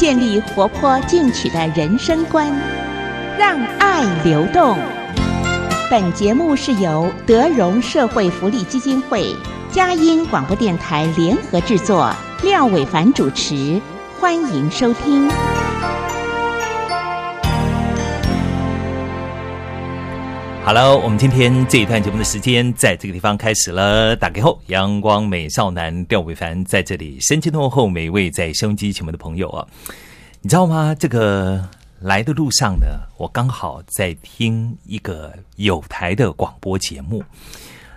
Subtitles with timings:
[0.00, 2.50] 建立活泼进取的人生观，
[3.38, 4.78] 让爱流动。
[5.90, 9.36] 本节目是由德荣社会福利基金会、
[9.70, 12.10] 佳音广播电台联合制作，
[12.42, 13.78] 廖伟凡主持，
[14.18, 15.28] 欢迎收听。
[20.62, 24.14] 好了，我们今天这一段节目的时间在这个地方开始了。
[24.14, 29.66] 打开后，阳光美少男廖伟凡在这里深情问候每一位在收音机前面的朋友啊！
[30.42, 30.94] 你知道吗？
[30.96, 31.66] 这个
[31.98, 37.24] 来的路上呢，我刚好在听一个有台的广播节目。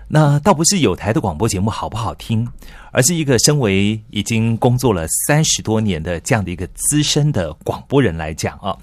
[0.08, 2.48] 那倒不是有台的广播节目好不好听，
[2.94, 8.78] 而是一个身为已经工作了三十多年的这样的一个资深的广播人来讲啊，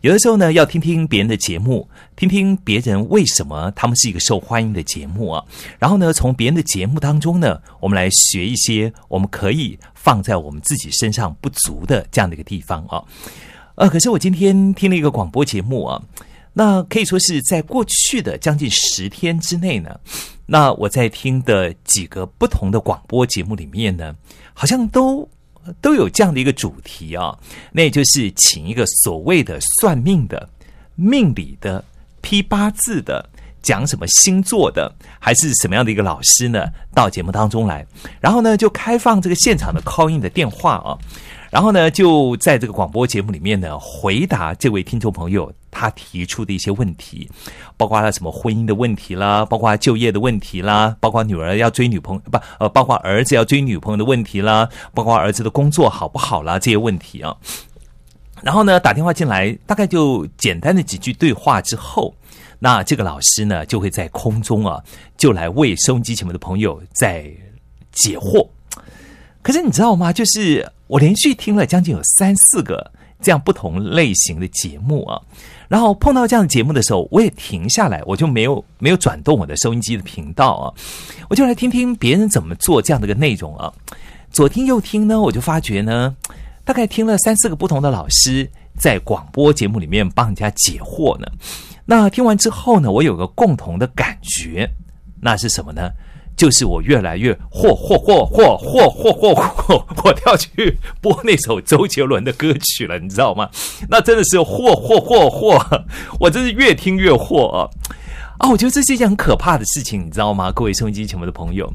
[0.00, 5.44] 有的时候呢要听听别人的节目，听听别人为什么他们是一个受欢迎的节目啊，
[5.80, 13.02] 然后呢从别人的节目当中呢，我们来学一些我们可以放在我们自己身上不足的这样的一个地方啊。
[13.74, 16.00] 呃，可是我今天听了一个广播节目啊，
[16.52, 19.98] 那可以说是在过去的将近十天之内呢。
[20.46, 24.14] 那我在听的几个不同的广播节目里面呢，
[24.54, 25.28] 好像都
[25.80, 27.36] 都有这样的一个主题啊，
[27.72, 30.48] 那也就是请一个所谓的算命的、
[30.94, 31.84] 命理的、
[32.20, 33.28] 批八字的、
[33.60, 37.84] 讲什么星座的，还是什么样的一个老师呢，到节目当中来，
[38.20, 40.96] 然后呢就开放这个现场的 call in 的电话啊。
[41.50, 47.28] 然后呢，就在这个广播节目里面呢，回答这位听众朋友他提出的一些问题，
[47.76, 57.36] 包括他什么婚姻的问题啦，包括就业的问题啦，包括女儿要追女朋友不呃，包括儿子要追女朋友的问题啦，包括儿子的工作好不好啦这些问题啊。
[58.42, 62.14] 然后呢，打电话进来，大概就简单的几句对话之后，
[62.58, 64.82] 那这个老师呢就会在空中啊，
[65.18, 67.30] 就来为收音机前面的朋友在
[67.92, 68.48] 解惑。
[69.42, 70.12] 可是你知道吗？
[70.12, 75.20] 就是我连续听了将近有三四个这样不同类型的节目啊，
[75.68, 80.64] 然后碰到这样的节目的时候，我也停下来，我就没有没有转动我的收音机的频道啊，
[81.28, 83.72] 我就来听听别人怎么做这样的一个内容啊。
[84.30, 86.14] 左听右听呢，我就发觉呢，
[86.64, 91.26] 大概听了三四个不同的老师在广播节目里面帮人家解惑呢。
[91.84, 94.68] 那听完之后呢，我有个共同的感觉，
[95.20, 95.90] 那是什么呢？
[96.36, 103.48] 就是我越来越嚯嚯嚯嚯嚯嚯嚯，我要去播那首周杰伦的歌曲了，你知道吗？
[103.88, 105.84] 那真的是嚯嚯嚯嚯，
[106.20, 107.68] 我真是越听越嚯啊！
[108.38, 110.52] 啊，我觉得这是一件很可怕的事情，你知道吗？
[110.52, 111.72] 各位收音机前面的朋友，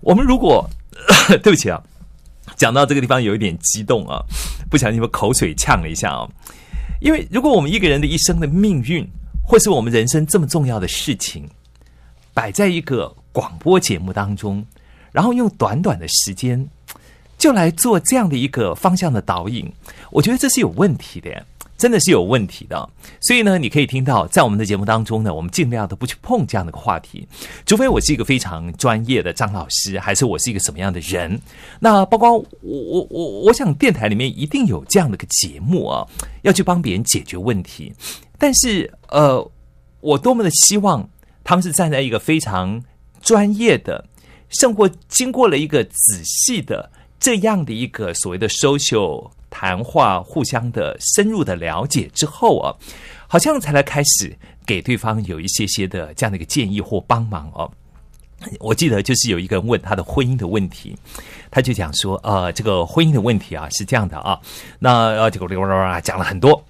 [0.00, 0.68] 我们如果
[1.42, 1.82] 对不起啊，
[2.54, 4.22] 讲到这个地方有一点激动啊，
[4.68, 6.28] 不小心把口水呛了一下啊，
[7.00, 9.08] 因为如果我们一个人的一生的命运，
[9.42, 11.48] 或是我们人生这么重要的事情，
[12.36, 13.10] 摆在一个。
[13.36, 14.64] 广播节目当中，
[15.12, 16.66] 然后用短短的时间
[17.36, 19.70] 就来做这样的一个方向的导引，
[20.10, 21.44] 我觉得这是有问题的，
[21.76, 22.88] 真的是有问题的。
[23.20, 27.28] 所以呢，你可以听到在我们的节目当中呢，我们尽量的不去碰这样的个话题，
[27.66, 31.38] 除非我是一个非常专业的张老师，还是我是一个什么样的人。
[31.78, 36.06] 那包括我我我，我想电台里面一定有这样的个节目啊，
[36.40, 37.92] 要去帮别人解决问题。
[38.38, 39.46] 但是呃，
[40.00, 41.06] 我多么的希望
[41.46, 42.82] 他们是站在一个非常。
[43.22, 44.04] 专业的，
[44.50, 52.70] 胜过经过了一个仔细的这样的一个所谓的 social 谈话，互相的深入的了解之后啊，
[53.26, 54.32] 好像才来开始
[54.64, 57.68] 给对方有一些些的这样的一个建议或帮忙哦。
[58.60, 60.96] 我记得就是有一个人问他的婚姻的问题，
[61.50, 64.38] 他就讲说，呃，这个婚姻的问题啊是这样的啊，
[64.78, 66.64] 那呃这个啊讲了很多。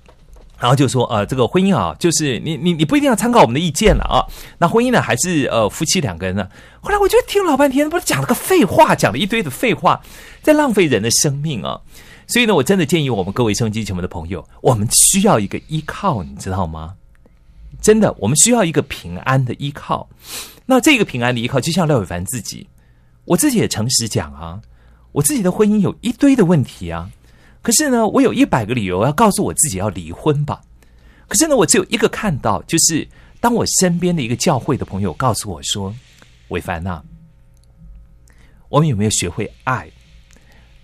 [0.58, 4.24] 然后就说，呃，这个婚姻啊，就是你你你不一定要参考我们的意见了啊。
[4.58, 6.48] 那婚姻呢，还是呃夫妻两个人呢？
[6.80, 10.00] 后来我就听老半天，不是讲了个废话，讲了一堆的废话，
[10.42, 11.80] 在浪费人的生命啊。
[12.26, 16.94] 所以呢，我真的建议我们各位收音机前面的朋友，我们需要一个依靠，你知道吗？
[17.80, 20.08] 真的，我们需要一个平安的依靠。
[20.64, 22.66] 那这个平安的依靠，就像廖伟凡自己，
[23.26, 24.60] 我自己也诚实讲啊，
[25.12, 27.10] 我自己的婚姻有一堆的问题啊。
[27.66, 30.62] 可是呢，我有一百个理由要告诉我自己要离婚吧。
[31.26, 33.04] 可是呢，我只有一个看到，就是
[33.40, 35.92] 当我身边的一个教会的朋友告诉我说
[36.50, 37.02] ：“伟凡呐，
[38.68, 39.90] 我们有没有学会爱？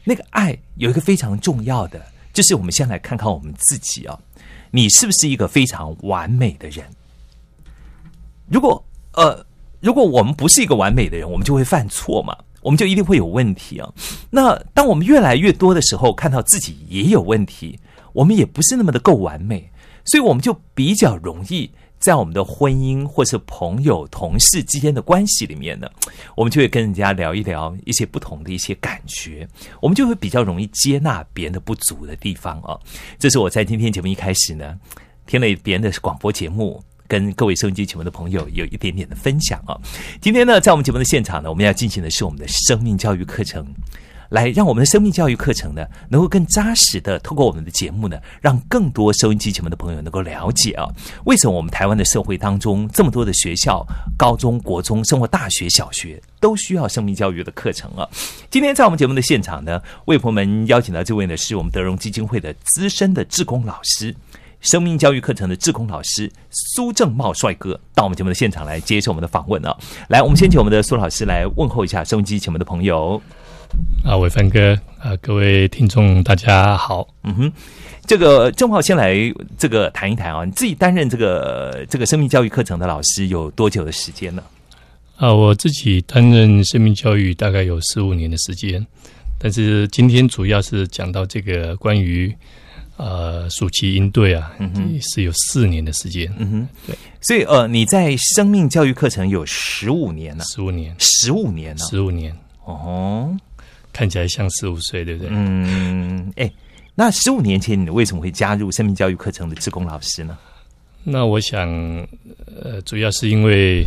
[0.02, 4.18] 那个爱有一个非常重要的，就是我们先来看看我们自己啊，
[4.72, 6.84] 你是不是一个非常完美的人？
[8.48, 9.46] 如果呃，
[9.78, 13.92] 如果我们不是一个完美的人，我们就会犯错嘛，我们就一定会有问题啊。
[14.30, 17.78] 那当我们越来越多的时候，看到自己也有问题，
[18.12, 19.70] 我们也不是那么的够完美，
[20.04, 25.88] 所以我们就比较容易在我们的婚姻或是朋友、同事之间的关系里面呢，
[26.36, 29.46] 我们就会跟人家聊一聊一些不同的一些感觉，
[29.80, 32.78] 我们就会比较容易接纳别人的不足的地方啊。
[33.18, 34.78] 这是我在今天节目一开始呢，
[35.26, 36.82] 听了别人的广播节目。
[37.12, 39.76] 跟各位收音机前面的朋友有一点点的分享啊！
[40.18, 43.66] 今天呢，在我们节目的现场呢，我们要进行的是我们的生命教育课程，
[44.30, 50.88] 来让我们的生命教育课程呢，能够更扎实的透过我们的节目呢，让更多收音机前面的朋友能够了解啊，
[51.26, 53.86] 为什么我们台湾的社会当中这么多的学校、
[54.16, 58.08] 高中国中、生活大学、小学都需要生命教育的课程啊？
[58.48, 64.16] 今天在我们节目的现场呢，为朋友们邀请到这位呢，是我们德荣基金会的资深的志工老师。
[64.62, 69.76] 生命教育课程的志工老师苏正茂帅哥到我们节目的现场来接受我们的访问啊！
[70.08, 73.20] 来，我们先请我们的苏老师来问候一下收音机前面的朋友。
[74.04, 77.08] 啊，伟凡哥啊，各位听众大家好。
[77.24, 77.52] 嗯哼，
[78.06, 79.16] 这个正茂先来
[79.58, 84.44] 这个谈一谈啊，你自己担任这个这个生命教育课程的老师有多久的时间呢？
[85.16, 88.86] 啊，我自己担任生命教育大概有十五年的时间，
[89.40, 92.32] 但是今天主要是讲到这个关于。
[92.96, 94.54] 呃，暑期应对啊，
[95.00, 96.32] 是有四年的时间。
[96.38, 102.36] 嗯哼，对，所以呃，你在生命教育课程有十五年了，十五年，十五年了，十五年。
[102.64, 103.34] 哦，
[103.92, 105.30] 看起来像十五岁，对不对？
[105.32, 106.48] 嗯，哎，
[106.94, 110.38] 那十五年前你为什么会加入生命教育课程的职工老师呢？
[111.02, 111.68] 那我想，
[112.62, 113.84] 呃，主要是因为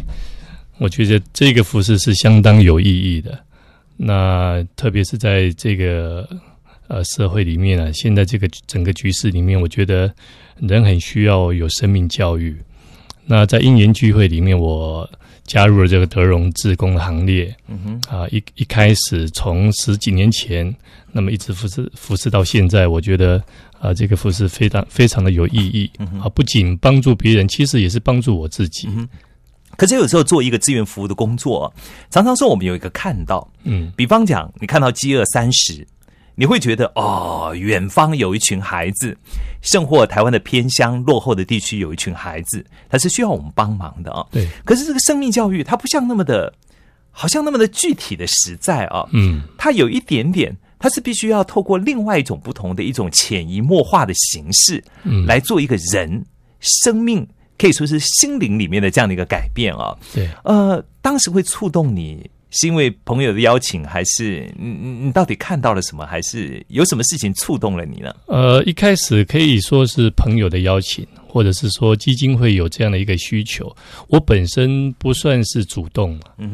[0.79, 3.39] 我觉得这个服饰是相当有意义的。
[3.95, 6.27] 那特别是在这个。
[6.87, 10.13] 呃，社会里面啊，现在这个整个局势里面，我觉得
[10.57, 12.55] 人很需要有生命教育。
[13.25, 15.09] 那在因缘聚会里面，我
[15.45, 17.55] 加入了这个德荣志工的行列。
[17.67, 20.71] 嗯哼，啊，一一开始从十几年前，
[21.11, 23.43] 那么一直服侍服侍到现在，我觉得
[23.79, 25.89] 啊，这个服侍非常非常的有意义。
[26.21, 28.88] 啊，不仅帮助别人，其实也是帮助我自己。
[29.75, 31.73] 可是有时候做一个志愿服务的工作，
[32.11, 35.85] 常常说我们有一个看到，嗯，比方讲，你看到饥饿三十。
[36.37, 39.17] 你会觉得哦，远方有一群孩子，
[39.61, 44.25] 甚或台湾的偏乡落后的地区有一群孩子，他是需要我们帮忙的啊。
[44.31, 44.47] 对。
[44.65, 46.53] 可是这个生命教育，它不像那么的，
[47.09, 49.07] 好像那么的具体的实在啊。
[49.13, 49.43] 嗯。
[49.57, 56.25] 它有一点点，它是必须要透过另外一种不同的一种潜移默化的形式，嗯，来做一个人
[56.59, 57.25] 生命
[57.57, 59.95] 可以说是心灵里面的这样的一个改变啊。
[60.13, 60.29] 对。
[60.43, 62.29] 呃，当时会触动你。
[62.55, 68.15] 是因为朋友的邀请，还是你你你到底看到了什么，还是有什么事情触动了你呢？
[68.27, 73.75] 呃，一开始可以说是朋友的邀请，或者是说基金会有这样的一个需求。
[74.07, 76.49] 我本身不算是主动嗯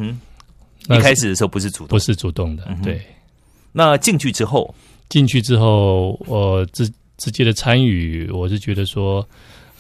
[0.90, 2.68] 哼，一开始的时候不是主动，不是主动的。
[2.84, 3.00] 对，
[3.72, 4.74] 那进去之后，
[5.08, 9.28] 进去之后，我直直接的参与，我是觉得说，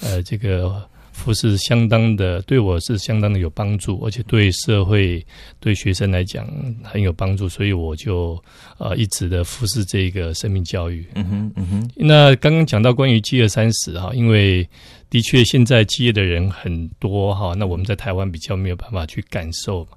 [0.01, 0.87] 呃，这个。
[1.21, 5.25] 服是相当的，对我是相当的有帮助，而且对社会、
[5.59, 6.47] 对学生来讲
[6.83, 8.41] 很有帮助，所以我就
[8.77, 11.05] 呃一直的服侍这个生命教育。
[11.15, 11.89] 嗯哼，嗯哼。
[11.95, 14.67] 那刚刚讲到关于饥饿三十哈，因为
[15.09, 19.87] 的确现在饥饿的人很多哈，那我们在台湾比较没有办法去感受，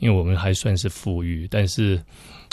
[0.00, 1.98] 因为我们还算是富裕，但是。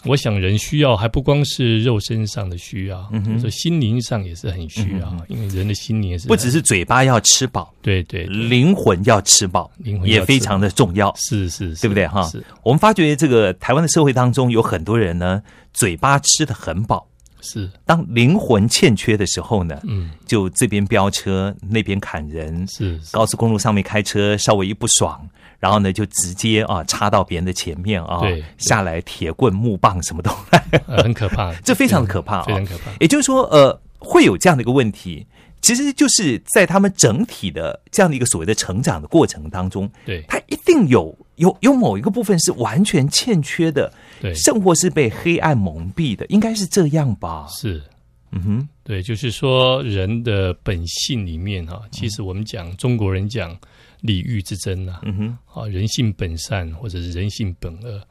[0.05, 12.07] 我想人需要还不光是肉身上的需要，嗯说心灵上也是很需要，因为人的心灵也是不只是嘴巴要吃饱，对对，灵魂要吃饱，灵魂也非常的重要，是是，对不对？
[12.07, 12.31] 哈？
[12.63, 15.41] 我们发觉这个台湾的社会当中有很多人呢，
[15.73, 17.05] 嘴巴吃的很饱，
[17.41, 17.69] 是。
[17.85, 22.97] 当灵魂欠缺的时候呢，嗯，就这边飙车，那边砍人，是。
[23.11, 25.27] 高速公路上面开车，稍微一不爽。
[25.59, 28.21] 然后呢，就直接啊插到别人的前面啊，
[28.57, 30.63] 下来铁棍、木棒什么都来，
[31.03, 32.91] 很可怕， 这非常的可怕，非常可怕。
[32.99, 35.27] 也就是说，呃，会有这样的一个问题，
[35.61, 47.45] 其实就是在他们整体的这样的一个所谓的成长的过程当中，对，他一定有有有某一个部分是完全欠缺的，对，甚或是被黑暗蒙蔽的，应该是这样吧？
[47.49, 47.83] 是，
[48.31, 53.57] 嗯哼，对，就是说人的本性里面哈，其实我们讲中国人讲。
[54.01, 58.01] 礼欲之争呐，嗯哼，啊，人性本善或者是人性本恶，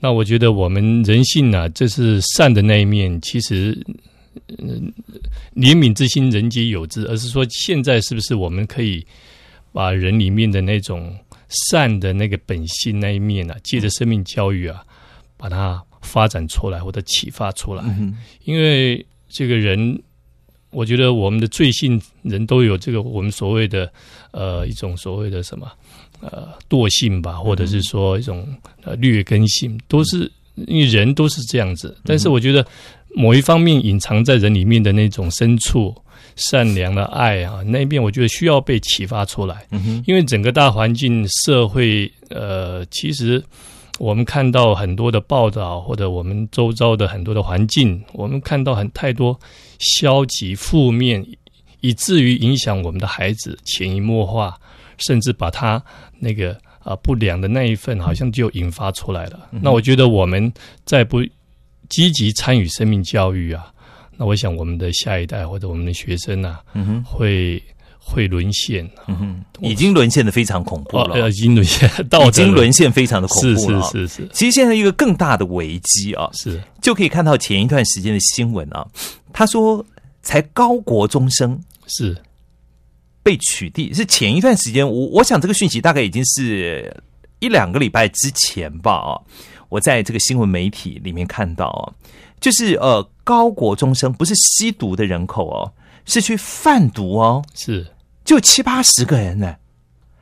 [0.00, 3.78] 那我觉得我们人性啊，这是善的那一面，其实，
[4.58, 4.92] 嗯，
[5.54, 9.06] 怜悯之心人皆有之，而是说现在是不是我们可以
[9.72, 11.14] 把人里面的那种
[11.68, 14.82] 善的那个本性那一面啊，借着生命教育啊，
[15.36, 17.84] 把它发展出来或者启发出来，
[18.44, 20.02] 因为这个人。
[20.74, 23.90] 我觉得我们的罪性人都有这个我们所谓的
[24.32, 25.70] 呃一种所谓的什么
[26.20, 28.46] 呃惰性吧，或者是说一种
[28.82, 31.96] 呃劣根性，都是因为人都是这样子。
[32.04, 32.66] 但是我觉得
[33.14, 35.94] 某一方面隐藏在人里面的那种深处。
[36.36, 39.64] 善良的爱啊，那一面我觉得需要被启发出来，
[40.04, 43.40] 因为整个大环境社会，呃，其实
[43.98, 49.38] 我们看到很多的报道，或者我们周遭的很多的环境，我们看到很太多
[49.78, 51.24] 消极负面，
[51.80, 54.58] 以至于影响我们的孩子潜移默化，
[54.98, 55.80] 甚至把他
[56.18, 59.48] 那个啊不良的那一份，好像就引发出来了。
[59.50, 60.52] 那我觉得我们
[60.84, 61.22] 再不
[61.88, 63.70] 积极参与生命教育啊。
[64.16, 66.58] 那我想，我们的下一代或者我们的学生呢，
[67.04, 67.62] 会
[68.06, 68.88] 会沦陷，
[69.60, 71.90] 已经沦陷的非常恐怖了，已经沦陷，
[72.26, 73.82] 已经沦陷非常的恐怖了。
[73.90, 74.28] 是是是。
[74.32, 78.86] 其实现在一个更大的危机啊，是就可以看到前一段时间的新闻啊，
[79.32, 79.84] 他说
[80.22, 82.16] 才高国中生是
[83.22, 86.94] 被取缔，是前一段时间，我我想这个讯息大概已经是
[87.40, 89.18] 一两个礼拜之前吧啊，
[89.70, 91.88] 我在这个新闻媒体里面看到啊。
[92.40, 95.72] 就是呃，高国中生不是吸毒的人口哦，
[96.04, 97.86] 是去贩毒哦，是
[98.24, 99.54] 就七八十个人呢。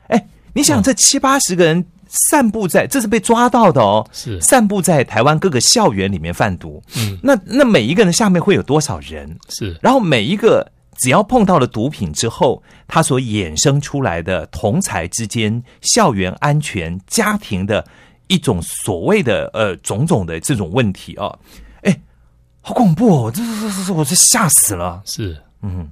[0.07, 6.83] 哎，你想这七八十个人散布在，这是被抓到的哦，是散布在台湾各个校园里面贩毒。
[6.97, 9.37] 嗯，那那每一个人下面会有多少人？
[9.49, 17.85] 是，然后每一个只要碰到了毒品之后，他所衍生出来的同才之间、校园安全、家庭的
[18.27, 21.35] 一种所谓的呃种种的这种问题啊。
[22.65, 23.29] 好恐怖哦！
[23.29, 25.01] 这这这这，我这吓死了。
[25.03, 25.91] 是，嗯，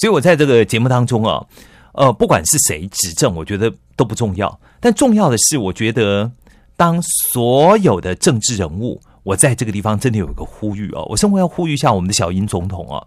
[0.00, 1.44] 所以我在这个节目当中啊，
[1.92, 4.60] 呃，不管是谁执政，我觉得都不重要。
[4.80, 6.32] 但重要的是，我觉得
[6.74, 6.98] 当
[7.32, 13.04] 所有的政治人物，我在这个地方真的有一个呼吁啊，我生活要呼吁一下我们的小英总统啊，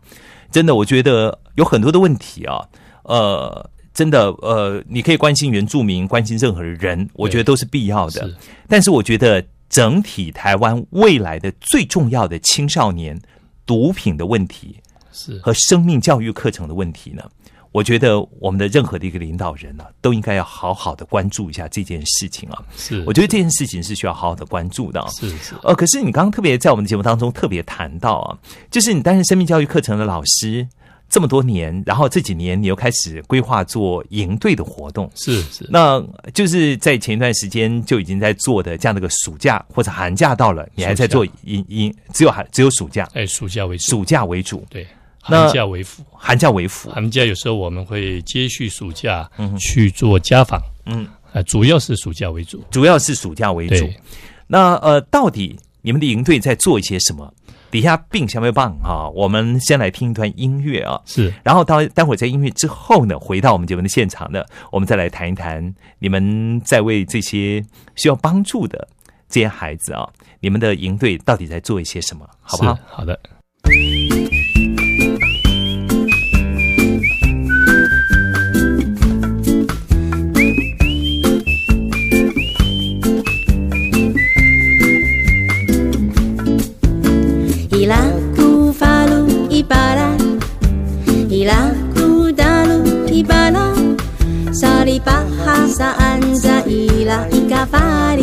[0.52, 2.64] 真的，我觉得有很多的问题啊，
[3.06, 8.30] 呃，真的，呃，你可以关心原住民，关心任何人，我觉得都是必要的。
[8.70, 9.44] 但是，我觉得。
[9.70, 13.20] 整体台湾未来的最重要的青少年
[13.66, 14.78] 毒品的问题，
[15.14, 17.24] 是和生命教育课程的问题呢？
[17.72, 22.62] 我觉得我们的任何的一个领导人呢，都应该要好好的关注一下这件事情啊。
[22.76, 25.04] 是，我觉得这件事情是需要好好的关注的。
[25.10, 25.56] 是是。
[25.64, 28.38] 呃，可是你刚刚特别在我们的节目当中特别谈到啊，
[28.70, 30.68] 就是你担任生命教育课程的老师。
[31.10, 36.04] 这么多年，然后这几年你又开始规划做营队的活动，是是，那
[36.34, 44.88] 就是在前一段时间就已经在做的这样的一个暑假或者寒假到了，你还在做营营，只有寒只有暑假，哎，暑假为主，暑假为主，对，
[45.26, 53.90] 寒假为辅，寒假为辅，寒假有时候我们会接续暑假去做家访，嗯，啊，主要是暑假为主，主要是暑假为主。
[54.48, 57.34] 那呃，到底你们的营队在做一些什么？
[57.72, 67.64] 底下并相当棒哈，我们先来听一段音乐啊，是，然后到待会儿在音乐之后呢，回到我们节目的现场呢，我们再来谈一谈你们在为这些
[67.96, 68.88] 需要帮助的
[69.28, 70.08] 这些孩子啊，
[70.40, 72.78] 你们的营队到底在做一些什么，好不好？
[72.86, 73.18] 好的。
[95.74, 98.23] Sa anza ila ika fari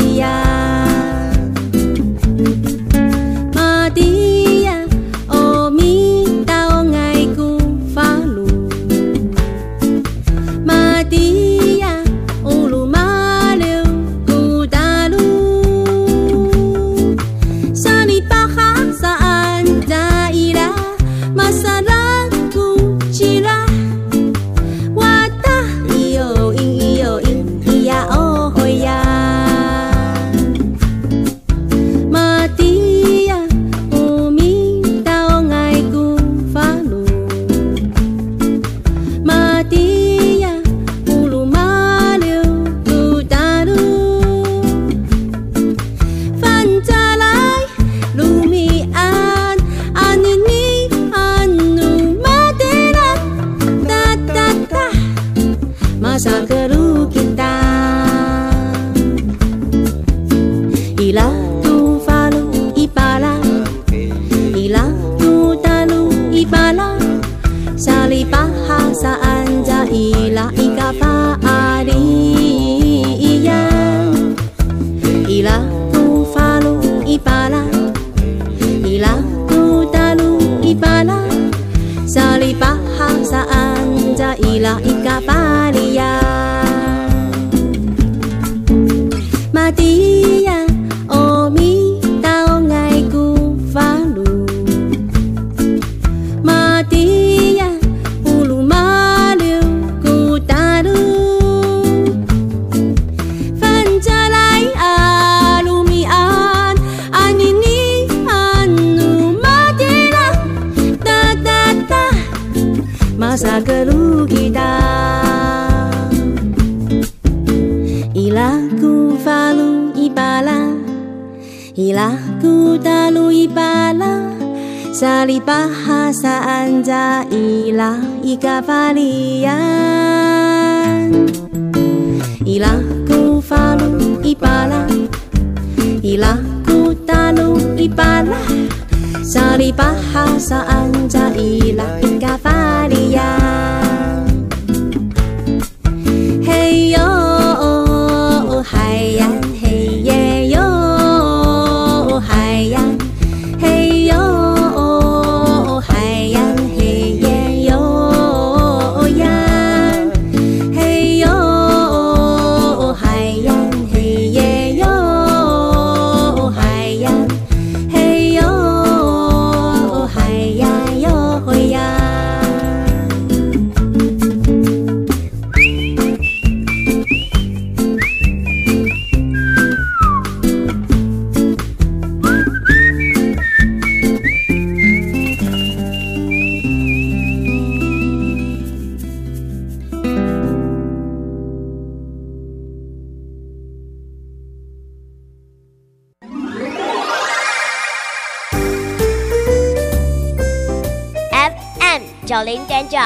[202.90, 203.00] 九零点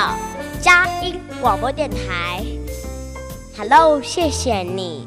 [0.54, 2.42] 九佳音广播电台。
[3.58, 5.06] Hello，谢谢你，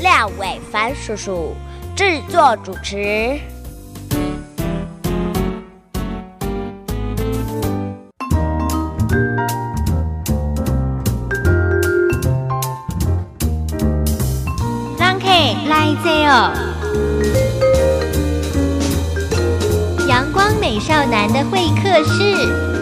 [0.00, 1.54] 廖伟凡叔叔
[1.94, 3.38] 制作主持。
[14.98, 16.50] 让 K 来接哦。
[20.08, 22.75] 阳光美少男的会客室。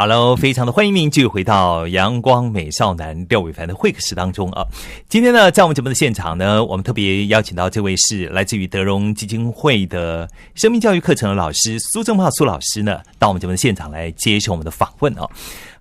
[0.00, 4.64] Hello，非常的欢迎您继续回到阳光美少男廖伟凡的会客室当中啊。
[5.08, 15.28] 今天呢，在我们节目的现场呢，我们特别邀请到这位是来自于德荣基金会的生命教育课程的老师苏正茂苏老师呢，到我们节目的现场来接受我们的访问啊。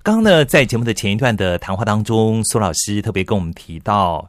[0.01, 4.27] 刚刚呢，在节目的前一段的谈话当中，苏老师特别跟我们提到，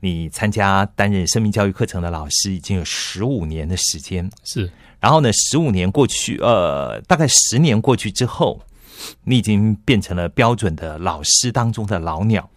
[0.00, 8.60] 你参加担任生命教育课程的老师已经有十五年的时间，是然后呢，十五年过去，呃，大概十年过去之后，
[9.24, 12.48] 你已经变成了标准的老师当中的老鸟。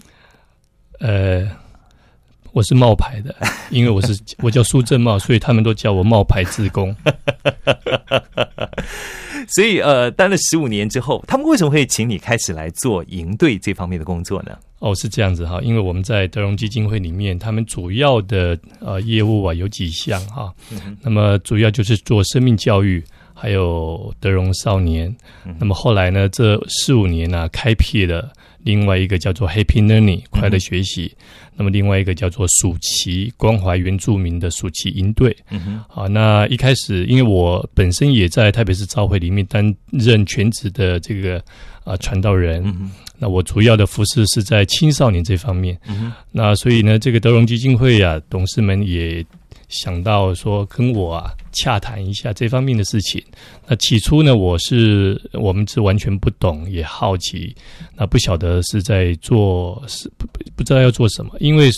[0.99, 1.47] 呃，
[2.51, 3.35] 我是冒牌的，
[3.69, 6.95] 因为我是我叫苏正茂，所以他们都叫我冒牌自工。
[9.45, 14.57] 所以，呃，待了十五年之后，他们为什么会请你开始来做营队这方面的工作呢？
[14.79, 20.53] 哦，是这样子哈，因为我们在德荣基金会里面，他们主要的呃业务啊有几项哈，
[21.01, 23.03] 那么主要就是做生命教育，
[23.33, 25.13] 还有德荣少年。
[25.59, 31.13] 那么后来呢，这四五年呢、开辟了另外一个叫做 Happy Learning 快乐学习，
[31.55, 35.35] 那么另外一个叫做暑期关怀原住民的暑期营队。
[35.49, 41.43] 嗯哼，好，那一开始因为我本身也在台北市教会里面担任全职的这个
[41.83, 45.77] 啊、传道人，嗯，那我主要的服饰是在青少年这方面。
[45.89, 49.25] 嗯，那所以呢，这个德荣基金会啊，董事们也
[49.73, 53.23] 想到说跟我啊洽谈一下这方面的事情。
[53.67, 57.55] 那起初呢，我是我们是完全不懂，也好奇，
[57.95, 61.69] 那不晓得是在做是不不不知道要做什么，因为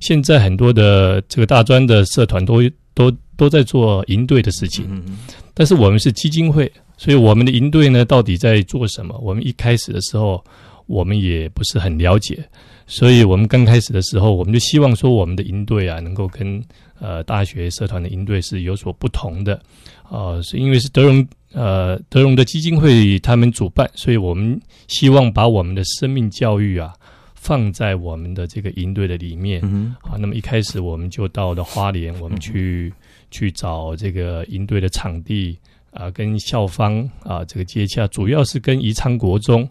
[0.00, 2.62] 现在很多的这个大专的社团都
[2.94, 5.18] 都都在做营队的事情，嗯，
[5.54, 9.18] 但是我们是基金会，所以我们的营队呢，到底在做什么？
[9.22, 10.44] 我们一开始的时候，
[10.86, 12.44] 我们也不是很了解，
[12.86, 16.62] 所以我们刚开始的时候，我们就希望说，我们的营队啊，能够跟
[17.00, 19.60] 呃大学社团的营队是有所不同的。
[20.08, 26.92] 呃，是因为是德荣呃德荣的基金会他们主办，所以我们希望把我们的生命教育啊
[27.34, 29.60] 放在我们的这个营队的里面。
[29.64, 32.92] 嗯啊，那么一开始我们就到了花莲，我们去、
[33.30, 35.56] 去找这个营队的场地
[35.92, 39.68] 啊、跟校方啊、这个接洽，主要是跟宜昌国中，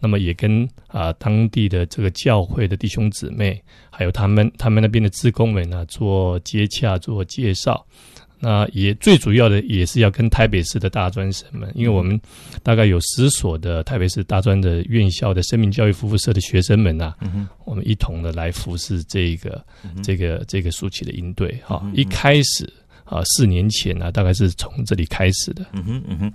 [0.00, 7.86] 那么也跟啊、当地的这个教会的弟兄姊妹，还有他们他们那边的职工们呢、做接洽做介绍。
[8.42, 12.18] 那也最主要的也是要跟台北市的大专生们，因为我们
[12.62, 19.62] 大概有十所的台北市大专的院校的生命教育服务社的学生们呐、嗯我们一同的来服侍这个、
[20.02, 22.66] 这个这个暑期的应对哈、嗯一开始
[23.04, 25.66] 啊，四年前呢、大概是从这里开始的。
[25.72, 26.32] 嗯哼，嗯哼，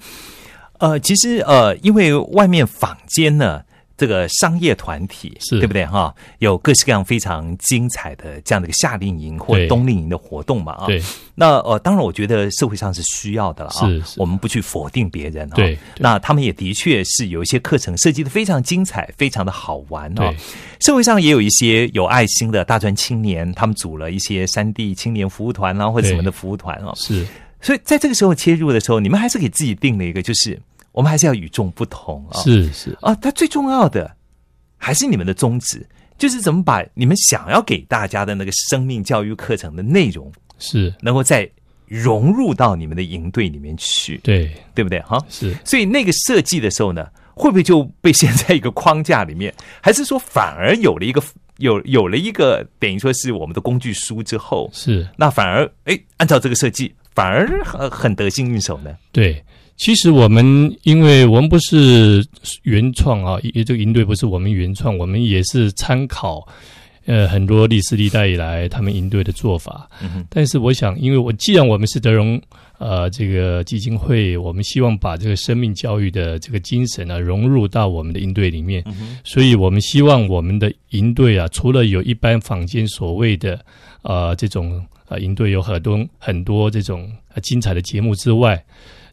[0.80, 3.62] 呃，其实呃，因为外面坊间呢，
[3.98, 6.14] 这个商业团体是对不对哈？
[6.40, 10.86] 有各式各样非常精彩的这样的一个夏令营或冬令营的活动嘛啊。
[10.88, 11.02] 对
[11.34, 13.90] 那呃，当然，我觉得社会上是需要的了啊。
[14.18, 15.56] 我们不去否定别人啊。
[15.56, 20.38] 对对那他们也的确是有一些课程设计的非常精彩，非常的好玩哦对。
[20.80, 26.94] 社会上也有一些有爱心的大专青年，他们组了一些山地青年服务团啊，或者什么的服务团啊。
[26.96, 27.26] 是
[27.66, 32.40] 所以在这个时候切入的时候，你们还是给自己定了一个，就是我们还是要与众不同啊。
[32.42, 34.16] 是是啊，它最重要的
[34.78, 35.84] 还是你们的宗旨，
[36.16, 41.50] 就是怎么把你们想要给大家的那个生命教育课程的内容，是，能够再
[41.88, 45.00] 融入到你们的营队里面去，对对不对？
[45.02, 45.58] 哈，是。
[45.66, 49.52] 所以那个设计的时候呢，会不会就被陷在一个框架里面，
[49.82, 51.20] 还是说反而有了一个
[51.58, 58.96] 有有了一个等于说是我们的工具书之后，是那反而哎，按照这个设计，反而很很得心应手呢？
[59.12, 59.42] 对，
[59.78, 62.24] 其实我们因为我们不是
[62.64, 66.46] 原创啊，也这个营队不是我们原创，我们也是参考
[67.06, 69.90] 呃很多历史历代以来他们营队的做法。
[70.02, 72.42] 嗯哼但是我想，因为我既然我们是德荣
[72.78, 78.84] 呃这个基金会，我们希望把这个生命教育的这个精神啊融入到我们的营队里面，
[79.24, 83.64] 所以我们希望我们的营队啊，除了有一般坊间所谓的
[84.02, 88.64] 呃这种呃营队有很多很多这种呃精彩的节目之外，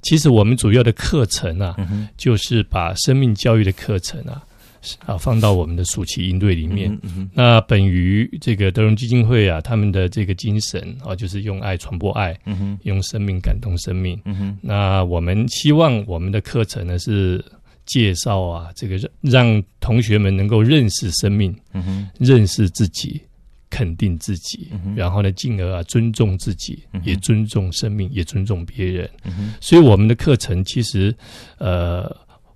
[0.02, 4.42] 其实我们主要的课程啊，嗯就是把生命教育的课程啊
[5.06, 6.92] 啊放到我们的暑期营队里面。
[7.02, 14.20] 嗯嗯那本于这个德荣基金会啊，他们的这个精神啊，就是用爱传播爱，嗯用生命感动生命。
[14.24, 17.44] 嗯那我们希望我们的课程呢是
[17.86, 21.54] 介绍啊，这个让让同学们能够认识生命，
[22.18, 23.20] 认识自己，
[23.72, 29.08] 肯定自己，嗯然后呢，进而啊尊重自己，嗯也尊重生命，也尊重别人。
[29.24, 31.14] 嗯所以我们的课程其实，
[31.56, 32.14] 呃，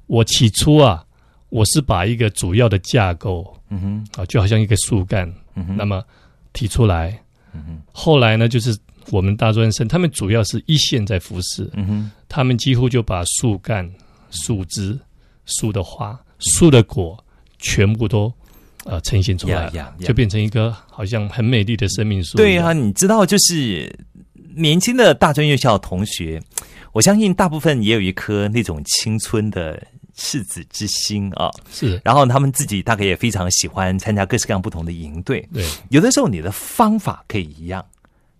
[0.09, 1.03] 我起初啊，
[1.49, 4.07] 我是把一个主要的架构嗯哼。
[4.21, 6.05] 啊，就好像一个树干，嗯那么
[6.53, 7.19] 提出来。
[7.55, 7.83] 嗯哼。
[7.93, 8.77] 后来呢，就是
[9.11, 12.11] 我们大专生，他们主要是一线在服侍，嗯哼。
[12.29, 13.91] 他们几乎就把树干、
[14.31, 14.99] 树枝、
[15.47, 17.17] 树的花、树的果
[17.59, 18.31] 全部都
[18.87, 19.71] 呃呈现出来
[20.01, 22.37] 就变成一个好像很美丽的生命树。
[22.37, 23.95] 对啊，，你知道，就是
[24.55, 26.41] 年轻的大专院校同学，
[26.93, 29.83] 我相信大部分也有一颗那种青春的
[30.15, 31.51] 赤子之心啊。
[31.71, 35.47] 是，然后他们自己大概也非常喜欢参加各式各样不同的营队。
[35.53, 37.85] 对，有的时候你的方法可以一样，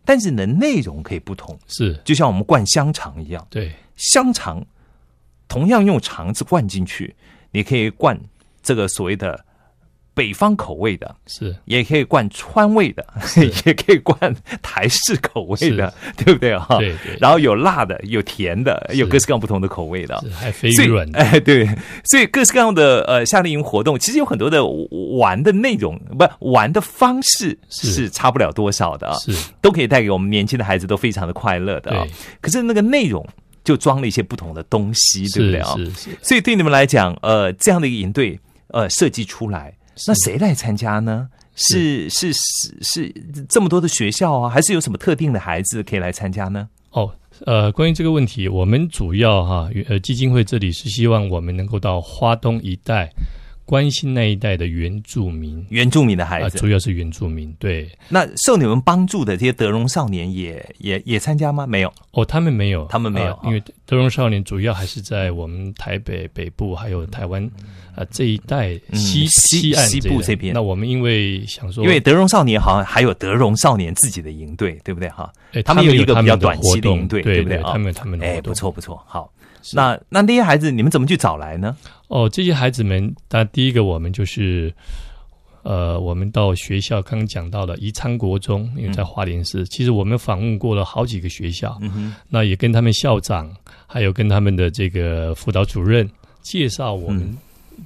[0.05, 1.59] 但是你的内容可以不同。
[1.67, 4.65] 是，就像我们灌香肠一样，对，香肠
[5.49, 7.15] 同样用肠子灌进去，
[7.51, 8.19] 你可以灌
[8.63, 9.45] 这个所谓的
[10.17, 13.07] 北方口味的，是，也可以灌川味的，
[13.67, 16.67] 也可以灌台式口味的，对不对啊？
[16.79, 17.19] 对对。
[17.21, 20.19] 然后有辣的，有甜的，有各式各样不同的口味的。
[20.35, 21.69] 还肥所以软的，哎，对，
[22.05, 24.65] 所以各式各样的呃夏令营活动，其实有很多的
[25.19, 27.93] 玩的内容，不玩的方式是。
[27.93, 32.05] 是差不了多少的啊，是，都可以带给我们年轻的孩子都非常的快乐的啊。
[32.05, 32.13] 对。
[32.41, 33.23] 可是那个内容
[33.65, 35.75] 就装了一些不同的东西，对不对啊？
[35.77, 39.75] 是是是，所以对你们来讲，呃，这样的一个营队呃设计出来，
[40.07, 41.29] 那谁来参加呢？
[41.59, 43.15] 是是是是
[43.49, 46.69] 这么多的学校啊，还是有什么特定的孩子可以来参加呢？
[46.91, 47.11] 哦，
[47.47, 53.11] 呃，关于这个问题，我们主要哈，呃，基金会这里是希望我们能够到花东一带，
[53.67, 55.63] 关心那一带的原住民。
[55.69, 61.67] 原住民的啊、孩子，主要是原住民，对那受你们帮助的这些德荣少年也也也参加吗？
[61.67, 67.45] 没有，哦，他们没有，他们没有呃因为德荣少年主要还是在我们台北北部还有台湾
[67.95, 75.33] 啊、呃这一带嗯西、西岸西部这边那我们因为想说，因为德荣少年好像还有德荣少年自己的营队，对不对哈？
[75.53, 77.73] 哎他们有一个比较短期的营队，对不对啊？
[77.73, 79.33] 他们他们的哎，不错不错，好。
[79.71, 81.77] 是那那那些孩子，你们怎么去找来呢？
[82.09, 84.73] 哦，这些孩子们，那第一个我们就是，
[85.63, 93.51] 呃，我们到学校刚刚讲到了宜昌国中，因为在花莲市，其实我们访问过了好几个学校，嗯，那也跟他们校长，
[93.87, 96.09] 还有跟他们的这个辅导主任
[96.43, 97.23] 介绍我们。
[97.23, 97.39] 嗯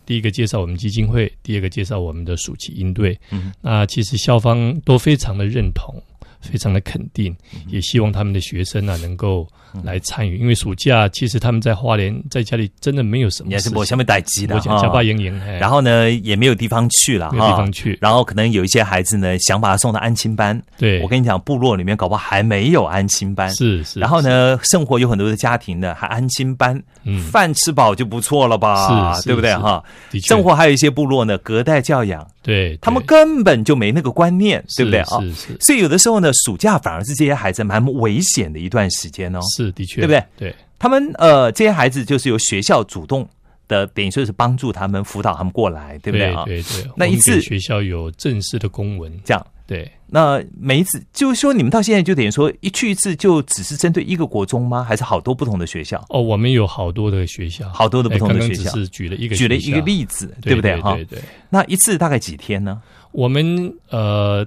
[0.06, 3.18] 第一个介绍我们基金会，第二个介绍我们的暑期应对。
[3.32, 5.92] 嗯那其实校方都非常的认同，
[6.40, 9.46] 非常的肯定，嗯也希望他们的学生啊能够
[9.84, 14.74] 来参与，因为暑假其实他们在花莲在家里真的没有什么你还，是我下面待机的哈。
[14.74, 15.58] 我加巴营营，哎。
[15.58, 17.98] 然后呢，也没有地方去了，没有地方去。
[18.00, 20.60] 然后可能有一些孩子呢，想把他送到安亲班。
[20.78, 21.00] 对。
[21.02, 23.54] 我跟你讲，部落里面搞不好还没有安亲班。
[23.54, 27.20] 是是，然后呢，生活有很多的家庭呢，还安亲班，嗯。
[27.30, 29.20] 饭吃饱就不错了吧？
[29.24, 29.54] 对不对？
[29.56, 29.82] 哈？
[30.22, 35.00] 生活还有一些部落呢，隔代教养，对他们根本就没那个观念，对不对？
[35.00, 35.20] 啊？
[35.20, 35.56] 是是。
[35.60, 39.40] 所以有的时候呢，暑假反而是这些孩子蛮危险的一段时间哦。
[39.56, 40.24] 是的确，对不对？
[40.36, 43.28] 对，他们呃，这些孩子就是由学校主动
[43.68, 46.44] 的，等于说是帮助他们辅导他们过来，对不对啊？
[46.44, 54.82] 对对，那一次学校有正式的公文，这样，对，那每一次就是说，你们到现在就等于说一去一次就只是针对一个国中吗？
[54.82, 56.04] 还是好多不同的学校？
[56.08, 60.80] 哦，我们有好多的学校，好多的不同的哎刚刚学校只是举了一个举了一个例子，对不对？
[60.80, 62.82] 哈，对对，那一次大概几天呢？
[63.12, 64.46] 我们呃，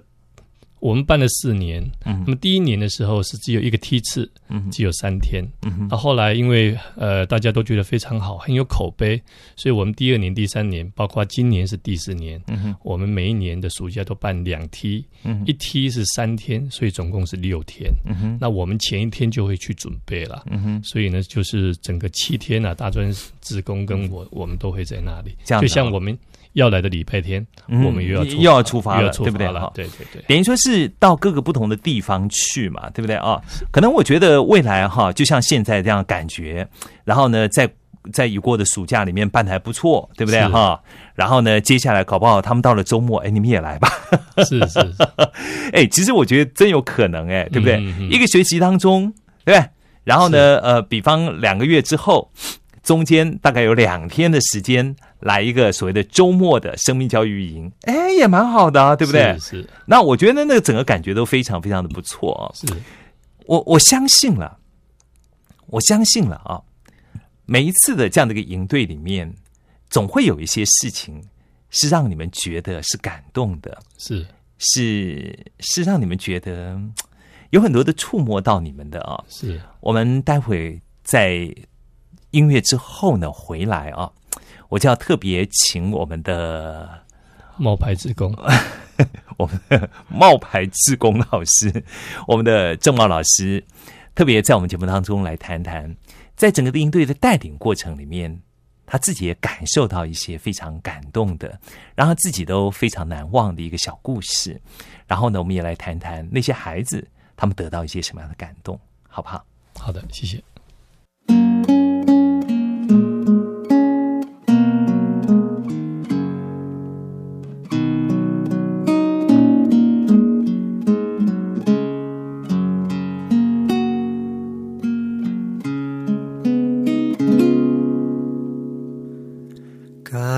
[0.84, 5.41] 我们办了四年，嗯那么第一年的时候是只有一个梯次，嗯只有三天。
[5.62, 9.15] 嗯哼那后来因为呃大家都觉得非常好，很有口碑，
[9.56, 12.41] 所以我们第二年、第三年，包括今年是第四年，
[12.84, 17.89] 我们每一年的暑假都办两梯，嗯一梯是三天，所以总共是六天。
[18.38, 20.43] 那我们前一天就会去准备了。
[20.52, 25.34] 嗯哼，所以呢，就是整个七天啊，大专职工跟我，我们都会在那里。
[25.46, 26.17] 就像我们
[26.54, 29.72] 要来的礼拜天，嗯我们又要又要出发了对不对哈。
[29.74, 33.42] 对对对，等于说是到各个不同的地方去嘛，对不对啊？
[33.72, 36.68] 可能我觉得未来哈，就像现在这样感觉，
[37.04, 37.70] 然后呢，在
[38.12, 40.80] 在已过的暑假里面办的还不错，对不对哈？
[41.16, 43.89] 然后呢，接下来搞不好他们到了周末，哎，你们也来吧。
[44.46, 45.08] 是是是，
[45.74, 47.78] 哎，其实我觉得真有可能，哎，对不对？
[47.78, 49.12] 嗯嗯嗯一个学期当中，
[49.46, 49.70] 对不对？
[50.04, 52.30] 然后呢，呃，比方两个月之后，
[52.84, 59.34] 中间大概有两天的时间来一个所谓的周末的生命教育营，哎，也蛮好的啊，对不对？
[59.39, 62.52] 是是那我觉得那个整个感觉都非常非常的不错啊。
[62.54, 62.67] 是，
[63.46, 64.60] 我我相信了，
[65.67, 66.62] 我相信了啊。
[67.46, 69.34] 每一次的这样的一个营队里面，
[69.89, 71.24] 总会有一些事情
[71.69, 74.26] 是让你们觉得是感动的，是
[74.58, 76.93] 是是让你们觉得嗯
[77.52, 79.24] 有很多的触摸到你们的啊。
[79.30, 81.54] 是我们待会在
[82.34, 84.12] 音乐之后呢回来啊，
[84.69, 86.89] 我就要特别请我们的
[87.58, 88.36] 冒牌职工，
[89.38, 91.84] 我们的冒牌志工老师，
[92.28, 93.63] 我们的郑茂老师，
[94.15, 95.96] 特别在我们节目当中来谈谈，
[96.36, 98.41] 在整个的应对的带领过程里面，
[98.88, 101.60] 他自己也感受到一些非常感动的，
[101.96, 104.60] 让他自己都非常难忘的一个小故事。
[105.06, 109.46] 然后呢，我们也来谈谈那些孩子他们得到一些什么样的感动，好不好？
[109.78, 110.43] 好的，谢谢。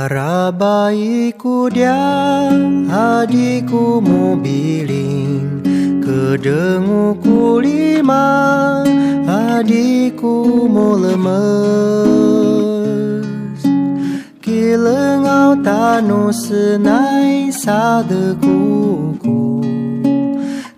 [0.06, 5.65] Para baikku diam, mau mobiling.
[5.98, 8.86] Kedenguku lima,
[9.26, 11.34] adikku mau lemes
[14.46, 19.41] Kilengau tanu senai sadekuku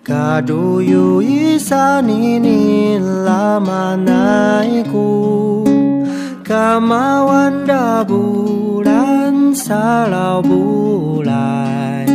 [0.08, 5.12] Kadu yu isanini lama naiku.
[6.48, 8.87] Kamawan dabur
[9.58, 12.06] salau bulai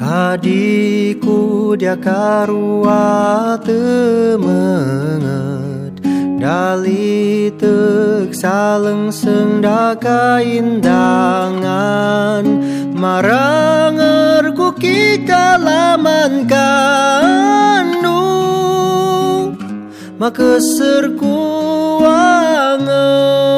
[0.05, 5.44] Adikku dia karua temenget
[6.45, 10.85] Dali tek salengseng da kaindangan
[12.93, 18.21] Marangar ku kikalaman kanu.
[20.21, 20.61] Maka
[21.17, 21.41] ku
[22.05, 23.57] anger.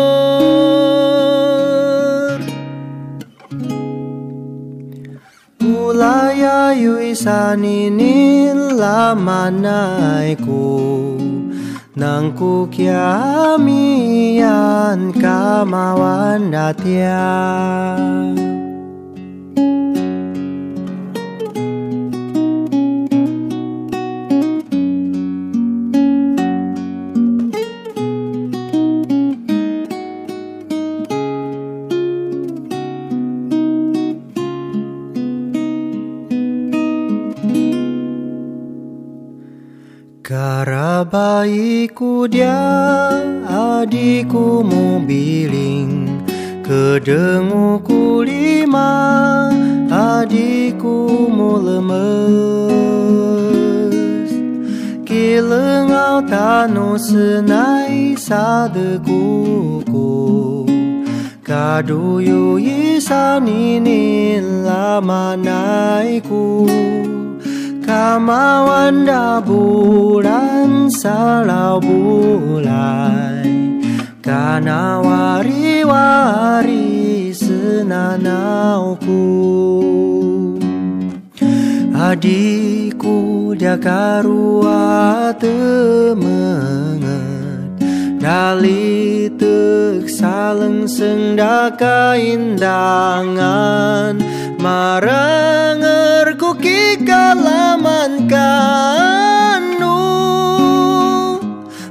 [5.58, 10.62] Ulayayu isaninin lamanaiku
[11.96, 13.56] Nang ku kiamian
[15.16, 17.24] kamawan datya
[41.16, 42.60] Karabaiku dia
[43.48, 46.20] adikku mobiling
[46.60, 49.48] Kedenguku lima
[49.88, 51.88] adikku mu lemes
[55.08, 60.12] Kilengau tanu senai sadekuku
[61.40, 63.80] Kaduyu isani
[64.68, 66.68] lama naiku
[67.96, 73.48] Kamawanda bulan salau bulai.
[74.20, 76.76] Kana wari-wari
[77.32, 79.24] senanauku
[81.96, 87.00] Adikku dia karua temenget.
[88.20, 92.60] Dali tek saleng sendaka indangan.
[94.60, 96.15] Maranger
[96.66, 100.02] memiliki kalaman kanu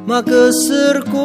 [0.04, 1.16] maka serkuanger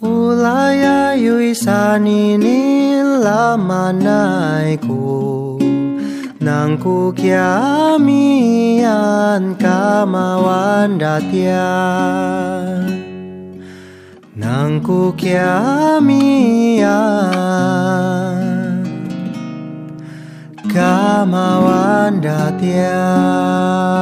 [0.00, 5.00] ulaya yuisani nila manaiku
[6.42, 13.01] nangku kiamian kamawan datian.
[14.34, 16.88] なんこきゃみや
[20.72, 23.92] かまわんだてや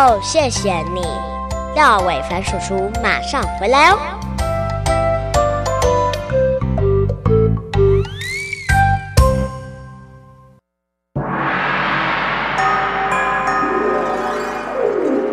[0.00, 1.00] ，Hello，谢谢你，
[1.74, 3.98] 廖伟凡叔叔马上回来哦。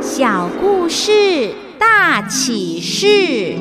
[0.01, 3.60] 小故事大启示。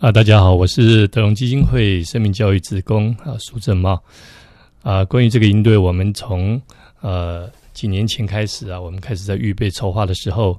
[0.00, 4.02] 啊，大家好，我是德隆基金会生命教育职工啊，苏正茂
[4.82, 5.04] 啊。
[5.04, 6.60] 关于这个营队，我们从
[7.00, 10.58] 呃几年前开始啊，我们开始在预备筹划的时候，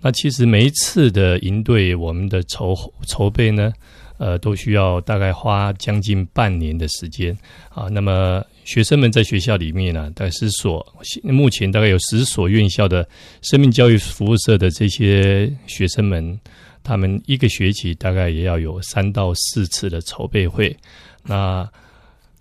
[0.00, 2.74] 那其实每一次的营队，我们的筹
[3.06, 3.72] 筹备呢，
[4.18, 7.36] 呃，都需要大概花将近半年的时间
[7.70, 7.88] 啊。
[7.90, 10.86] 那么学生们在学校里面呢，大概十所，
[11.22, 13.08] 目前大概有十所院校的
[13.42, 16.38] 生命教育服务社的这些学生们。
[16.84, 20.74] 他们一个学期大概也要有三到四次的筹备会。
[21.22, 21.68] 那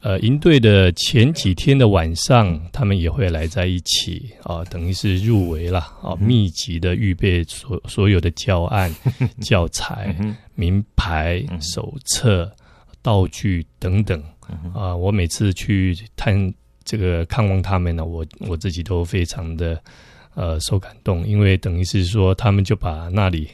[0.02, 8.94] 呃，营队的前几天的晚上，他们也会来在一起啊，等于是入围了啊，密集的预备所所有的教案、
[9.42, 10.16] 教材、
[10.54, 12.50] 名牌、手册、
[13.02, 14.24] 道具等等
[14.74, 14.96] 啊。
[14.96, 16.54] 我每次去探
[16.86, 19.82] 这个看望他们呢，我我自己都非常的
[20.36, 23.50] 呃受感动，因为等于是说他们就把那里。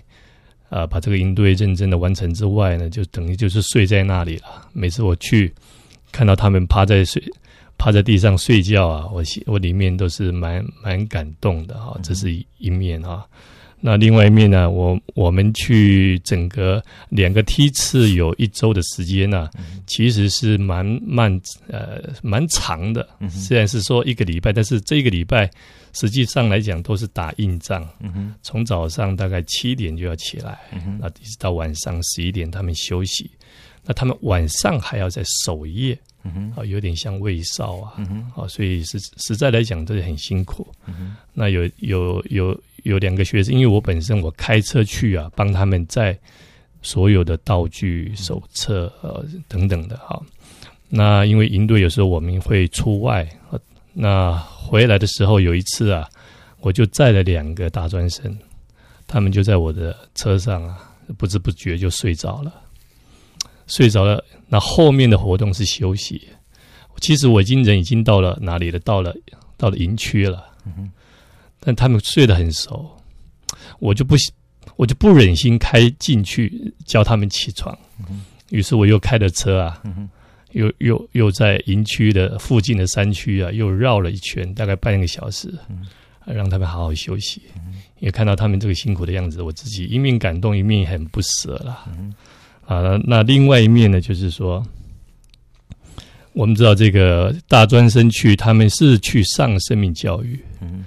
[0.69, 4.67] 啊，把这个营队认真的完成之外呢，就等于就是睡在那里了。
[4.73, 5.53] 每次我去
[6.13, 7.21] 看到他们趴在睡
[7.77, 11.99] 趴在地上睡觉啊，我我里面都是蛮蛮感动的啊。
[12.01, 13.25] 这是一面啊。
[13.85, 19.49] 那另外一面呢，我我们去整个两个梯次有一周的时间呢，
[19.85, 21.29] 其实是蛮漫
[21.67, 23.05] 呃蛮长的。
[23.29, 25.51] 虽然是说一个礼拜，但是这个礼拜。
[25.95, 27.87] 实际上来讲，都是打硬仗。
[28.41, 30.57] 从早上大概七点就要起来，
[30.99, 33.29] 那一直到晚上十一点，他们休息。
[33.85, 35.97] 那他们晚上还要在守夜，
[36.55, 37.93] 啊，有点像卫哨啊，
[38.35, 40.67] 啊，所以实实在来讲，这是很辛苦。
[40.87, 46.17] 嗯那有有有有两个学生，因为我本身我开车去啊，帮他们在
[46.81, 50.21] 所有的道具、手册呃等等的哈。
[50.89, 53.27] 那因为营队有时候我们会出外，
[53.93, 54.41] 那。
[54.65, 56.09] 回来的时候有一次啊，
[56.61, 58.35] 我就载了两个大专生，
[59.05, 62.62] 他们就在我的车上啊，不知不觉就睡着了。
[63.67, 66.21] 睡着了，那后面的活动是休息。
[67.01, 68.79] 其实我已经人已经到了哪里了？
[68.79, 69.13] 到了
[69.57, 70.43] 到了营区了。
[71.59, 72.89] 但他们睡得很熟，
[73.79, 74.15] 我就不
[74.75, 77.77] 我就不忍心开进去叫他们起床。
[78.49, 79.81] 于是我又开了车啊。
[80.51, 85.51] 又又又在营区的附近的山区啊，又绕了一圈，大概半个小时，
[86.27, 87.41] 让他们好好休息。
[87.97, 91.89] 也看到他们这个辛苦的样子，我自己一面感动，一面很不舍了。
[92.65, 92.81] 啊。
[92.81, 94.63] 那那另外一面呢，就是说，
[96.33, 100.85] 我们知道这个大专生去，他们是去上生命教育，嗯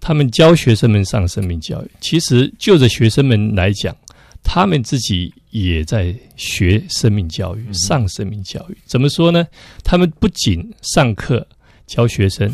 [0.00, 1.90] 他们教学生们上生命教育。
[2.00, 3.96] 其实就着学生们来讲，
[4.42, 8.76] 他们自己也在学生命教育，上生命教育。
[8.84, 9.46] 怎么说呢？
[9.82, 11.46] 他们不仅上课
[11.86, 12.46] 教学生，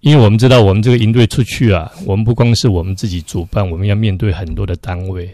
[0.00, 5.28] 因为我们知道，我们这个营队出去啊，我们不光是我们自己主办，我们要面对很多的单位，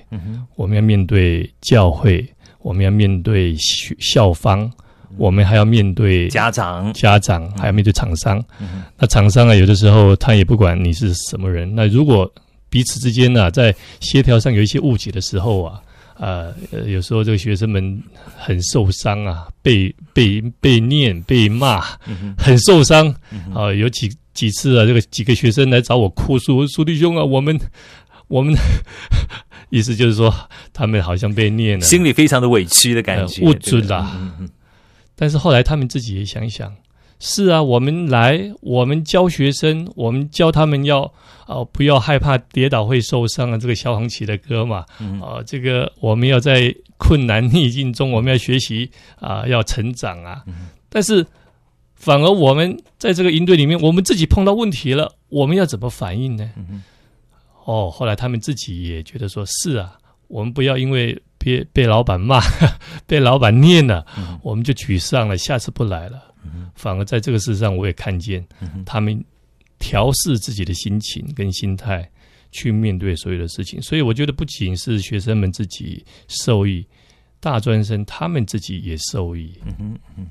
[0.56, 2.26] 我们要面对教会，
[2.62, 4.70] 我们要面对学校方，
[5.16, 8.42] 我们还要面对家长，家长，还要面对厂商。
[8.60, 11.72] 嗯那厂商啊，有的时候他也不管你是什么人。
[11.74, 12.30] 那如果
[12.68, 15.80] 彼此之间呢、在协调上有一些误解的时候啊，
[16.18, 18.00] 呃，呃有时候这个学生们
[18.36, 23.12] 很受伤啊，被被被念被骂，嗯很受伤。
[23.54, 27.58] 啊、有几几次啊，这个几个学生来找我哭诉，苏弟兄啊，我们
[28.28, 28.54] 我们
[29.70, 30.32] 意思就是说，
[30.72, 33.60] 他们好像被虐了，心里非常的委屈的感觉，不对？
[33.60, 34.30] 准啦。
[35.16, 36.74] 但是后来他们自己也想一想，
[37.18, 41.02] 是啊，我们来，我们教学生，我们教他们要
[41.46, 45.20] 啊、不要害怕跌倒会受伤啊，这个萧煌奇的歌嘛，嗯。
[45.20, 50.42] 啊、这个我们要在困难逆境中，我们要学习啊、要成长啊。
[50.46, 50.68] 嗯。
[50.88, 51.26] 但是
[51.94, 56.50] 反而我们在这个营队里面，我们自己碰到问题了，我们要怎么反应呢？
[56.56, 56.82] 嗯
[57.64, 59.98] 哦，后来他们自己也觉得说，是啊，
[60.28, 62.40] 我们不要因为被被老板骂、
[63.06, 66.22] 被老板念了，嗯我们就沮丧了，下次不来了。
[66.74, 69.22] 反而在这个事上，我也看见嗯他们
[69.78, 72.08] 调试自己的心情跟心态，
[72.50, 73.80] 去面对所有的事情。
[73.82, 76.86] 所以我觉得，不仅是学生们自己受益，
[77.40, 79.52] 大专生他们自己也受益。
[79.64, 80.26] 嗯哼嗯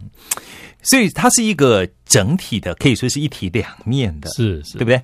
[0.82, 5.02] 所以它是一个整体的，可以说是一体两面的，是是，对不对？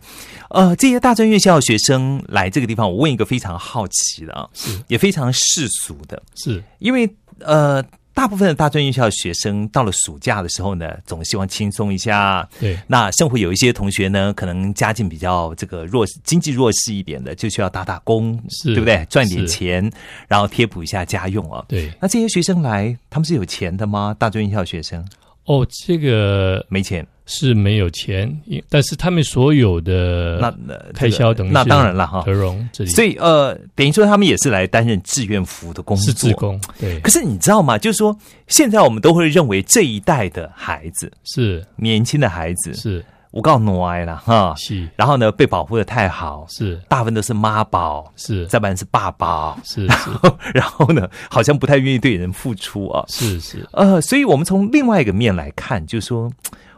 [0.49, 7.83] 呃，这些大专院校学生来这个地方，我问一个非常好奇的啊，是也非常世俗的，是因为呃，
[8.15, 12.47] 大部分的大专院校学生到了暑假的时候呢，总希望轻松一下。
[12.59, 19.05] 对那生活有一些同学呢，可能家境比较这个弱势、经济弱势一点的，就需要打打工，是对不对？
[19.09, 19.91] 赚点钱，
[20.29, 21.65] 然后贴补一下家用啊。
[21.67, 24.15] 对那这些学生来，他们是有钱的吗？
[24.17, 25.05] 大专院校学生
[25.43, 32.21] 哦，这个没钱，是没有钱，因但是他们所有的那那开销等于那是当然了哈。
[32.25, 32.31] 德。
[32.31, 32.89] 荣这里。
[32.89, 37.77] 所以呃，等于说他们也是来担任志愿服务的工作，是志工，对，可是你知道吗？
[37.77, 38.15] 就是说，
[38.47, 41.65] 现在我们都会认为这一代的孩子，是。
[41.77, 43.03] 年轻的孩子，是。
[43.31, 44.53] 我告诉爱了哈。
[44.55, 44.87] 是。
[44.95, 46.79] 然后呢，被保护的太好，是。
[46.87, 48.45] 大部分都是妈宝，是。
[48.47, 50.09] 再不然是爸宝，是是。
[50.53, 53.03] 然后呢，好像不太愿意对人付出啊。
[53.07, 53.67] 是是。
[53.73, 56.31] 呃，所以我们从另外一个面来看，就是说，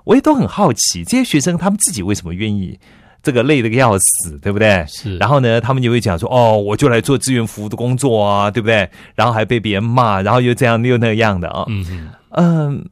[0.08, 2.80] 我也都很好奇，这些学生他们自己为什么愿意
[3.22, 4.86] 这个累得要死，对不对？
[4.88, 11.66] 是，然后呢，他们就会讲说：“哦，我就来做志愿服务的工作啊，对不对？”然后还被别人骂，然后又这样又那样的啊。
[11.68, 12.90] 嗯嗯嗯，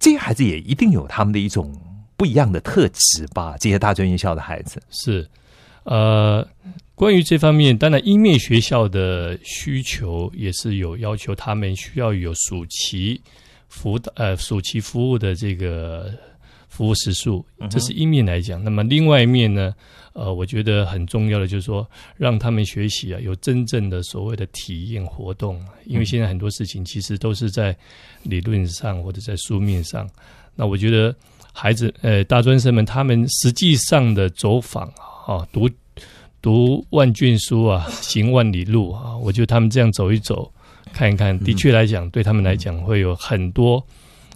[0.00, 1.72] 这些孩子也一定有他们的一种
[2.16, 3.54] 不一样的特质吧？
[3.60, 5.24] 这些大专院校的孩子，是，
[5.84, 6.44] 呃，
[6.96, 13.20] 关于这方面，当然英面学校的需求也是有要求，他们需要有暑期
[13.72, 16.12] 辅导呃暑期服务的这个
[16.68, 18.62] 服务时数，这是一面来讲。
[18.62, 19.74] 那么另外一面呢，
[20.12, 27.74] 呃，我觉得很重要的就是说，让他们学习啊，有真正的所谓的体验活动，因为现在很多事情其实都是在
[28.24, 30.08] 理论上或者在书面上。
[30.54, 31.14] 那我觉得
[31.54, 34.86] 孩子，呃，大专生们他们实际上的走访
[35.26, 35.68] 啊，读
[36.42, 40.52] 读万卷书啊，行万里路啊，我觉得他们这样走一走，
[40.92, 43.84] 看一看，的确来讲，对他们来讲会有很多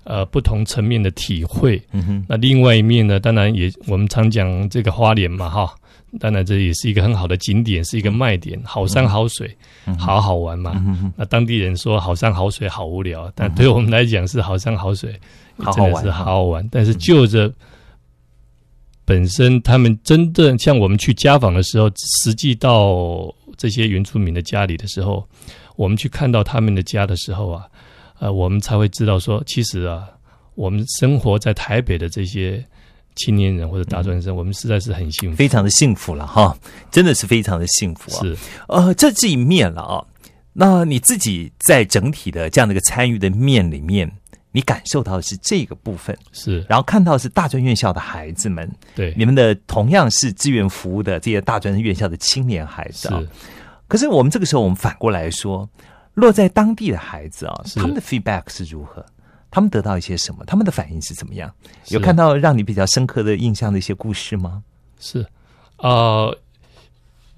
[0.05, 1.81] 呃不同层面的体会。
[1.93, 5.75] 嗯哼，那另外一面呢，当然也我们常讲这个花莲嘛，哈，
[6.19, 9.55] 当然这也是一个很好的景点，是一个卖点，好山好水，
[9.99, 10.73] 好好玩嘛。
[10.87, 15.15] 嗯那当地人说好山好水好无聊，但对我们来讲是好山好水，
[15.75, 16.43] 真的是好好。
[16.45, 16.67] 玩。
[16.71, 17.53] 但是就着
[19.05, 21.91] 本身他们真正像我们去家访的时候，
[22.25, 25.27] 实际到这些原住民的家里的时候，
[25.77, 27.67] 我们去看到他们的家的时候啊，
[28.19, 30.05] 呃，我们才会知道说，其实啊，
[30.55, 32.65] 我们生活在台北的这些
[33.15, 35.37] 青年人或者大专生，我们实在是很幸福。
[35.37, 36.57] 非常的幸福了哈，
[36.91, 38.21] 真的是非常的幸福啊。
[38.21, 38.37] 是
[38.69, 40.05] 呃，这是一面了啊。
[40.53, 44.11] 那你自己在整体的这样的一个参与的面里面，
[44.53, 53.23] 你感受到的是这个部分，是，然后看到是大专院校的孩子们，对，你们的同样是志愿服务的这些大专院校的青年孩子啊。
[53.87, 55.69] 是可是我们这个时候，我们反过来说，
[56.15, 59.05] 落在当地的孩子啊，他们的 feedback 是如何？
[59.49, 60.45] 他们得到一些什么？
[60.45, 61.51] 他们的反应是怎么样？
[61.89, 64.63] 有看到让你比较深刻的印象的一些故事吗？
[64.99, 65.25] 是，
[65.79, 66.37] 呃，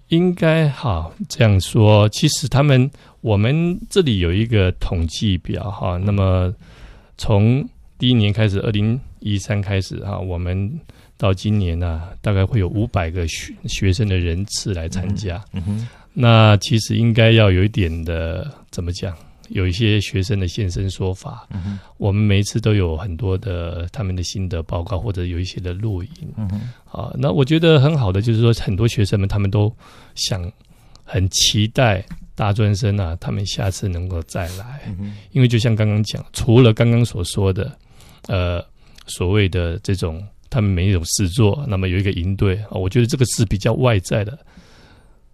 [0.09, 2.09] 应该好这样说。
[2.09, 2.90] 其实他们
[3.20, 6.53] 我们这里有一个统计表哈，那么
[7.18, 7.68] 从
[7.99, 10.80] 第一年开始，二零一三开始哈，我们
[11.16, 15.44] 到今年呢、大概会有五百个学学生的人次来参加。
[15.53, 19.17] 嗯哼，那其实应该要有一点的怎么讲？
[19.51, 26.11] 有一些学生的现身说法，嗯，我们每一次都有很多的他们的心得报告，或者有一些的录影。
[26.37, 29.75] 嗯，啊，那我觉得很好的就是说，很多学生们他们都
[30.15, 30.53] 想
[31.03, 32.05] 很期待
[32.35, 37.73] 大专生啊，他们下次能够再来，嗯，因为就像刚刚讲，除了刚刚所说的，
[38.27, 38.63] 呃，
[39.07, 44.39] 所谓的这种他们每一种事做，那么有一个营队啊，我觉得这个是比较外在的。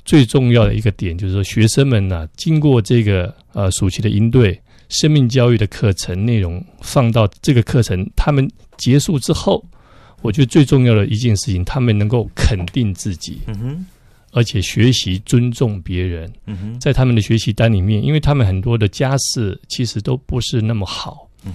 [0.04, 9.64] 最重要的一个点就是说，学生们呢、经过这个呃暑期的营队生命教育的课程内容放到这个课程，他们结束之后，
[10.20, 13.86] 我觉得最重要的一件事情，他们能够肯定自己，嗯哼，
[14.32, 16.30] 而且学习尊重别人。
[16.46, 21.28] 嗯哼，在他们的学习单里面，因为他们很多的家世其实都不是那么好。
[21.44, 21.52] 嗯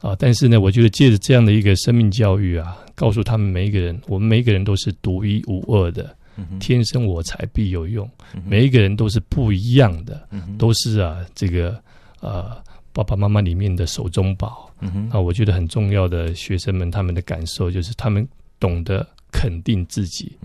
[0.00, 6.14] 哼，啊，但是呢，我觉得借着这样的一个生命教育啊，告诉他们每一个人，我们每一个人都是独一无二的，
[6.58, 8.08] 天生我材必有用，
[8.46, 10.28] 每一个人都是不一样的，
[10.58, 11.80] 都是啊这个
[12.20, 12.56] 呃
[12.92, 14.70] 爸爸妈妈里面的手中宝。
[14.80, 18.26] 嗯哼，啊，我觉得很重要的学生们他们的感受就是他们
[18.58, 20.36] 懂得肯定自己。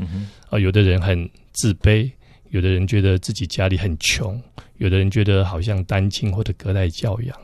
[0.49, 2.09] 啊，有的人很自卑，
[2.49, 4.41] 有的人觉得自己家里很穷，
[4.77, 7.35] 有的人觉得好像单亲或者隔代教养。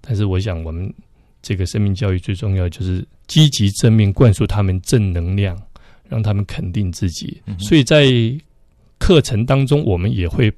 [0.00, 0.92] 但是我想，我们
[1.42, 5.60] 这个生命教育最重要就是积极正面灌输他们正能量，
[6.12, 7.40] 让他们肯定自己。
[7.46, 8.04] 嗯所以在
[8.98, 10.52] 课程当中，我们也会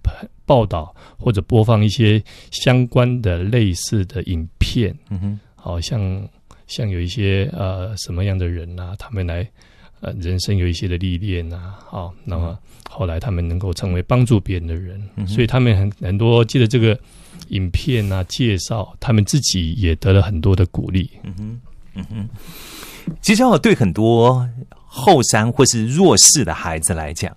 [0.45, 4.93] 报道或者播放一些相关的类似的影片。
[5.11, 6.29] 嗯哼，好、像
[6.67, 9.49] 像有一些呃什么样的人啊，他们来
[10.01, 12.59] 呃人生有一些的历练啊，好、那么
[12.91, 16.99] 后来他们能够成为帮助别人的人，嗯所以他们很很多记得这个
[17.49, 21.09] 影片啊介绍，他们自己也得了很多的鼓励。
[21.23, 21.61] 嗯哼，
[21.95, 22.29] 嗯哼。
[23.21, 24.49] 其实我，对很多
[24.97, 27.37] 后山或是弱势的孩子来讲，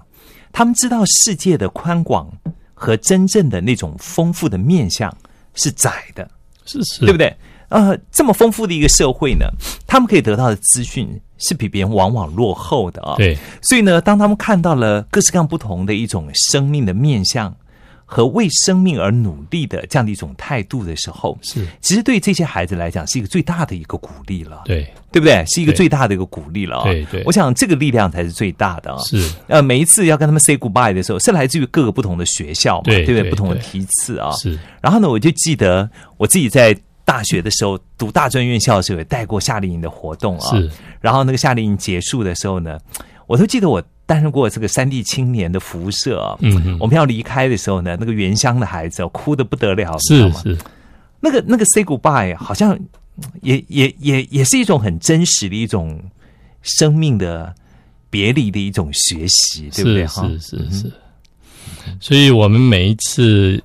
[0.51, 2.31] 他们知道世界的宽广
[2.75, 5.11] 和真正的那种丰富的面相
[5.55, 6.29] 是窄的，
[6.65, 7.35] 是是，对不对？
[7.69, 9.47] 呃，这么丰富的一个社会呢，
[9.87, 17.53] 他们可以得到的资讯是比别人往往落后的啊、对，所以呢，当他们看到了各式各样不同的一种生命的面向
[18.09, 25.43] 和为生命而努力的这样的一种态度的时候，是，其实对这些孩子来讲是一个最大的一个鼓励了，对，对不对？
[25.45, 26.83] 是一个最大的一个鼓励了、啊。
[26.85, 28.97] 对对我想这个力量才是最大的啊。
[28.99, 33.05] 是，呃，每一次要跟他们 say goodbye 的时候，是来自于各个不同的学校嘛，不对？
[33.05, 34.31] 不对不同的对批次啊。
[34.37, 40.49] 是，然后呢，我就记得我自己在大学的时候读大专院校的时候，也带过夏令营的活动啊。
[40.49, 42.79] 是，然后那个夏令营结束的时候呢，
[43.27, 46.35] 我都记得我担任过这个山地青年的辐射啊。
[46.41, 49.95] 嗯哼我们要离开的时候呢，那个原乡的孩子、哦、哭的不得了？
[49.99, 50.57] 是是，
[51.19, 55.99] 那个那个 say goodbye 好像嗯也也也也是一种很真实的一种
[56.61, 57.53] 生命的
[58.09, 60.05] 别离的一种学习，对不对？
[60.05, 60.91] 哈是是是是，
[61.99, 63.61] 所以我们每一次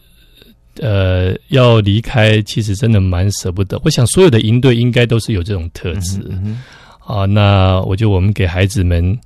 [0.81, 3.81] 呃要离开，其实真的蛮舍不得。
[3.85, 6.63] 我想所有的营队应该都是有这种特质嗯
[7.05, 7.27] 啊。
[7.27, 9.17] 那我觉得我们给孩子们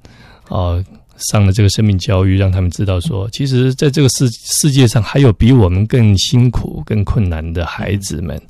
[0.48, 0.84] 啊
[1.18, 4.28] 上了这个生命教育，让他们知道说，其实在这个世
[4.60, 8.40] 世界上还有比我们更辛苦、更困难的孩子们，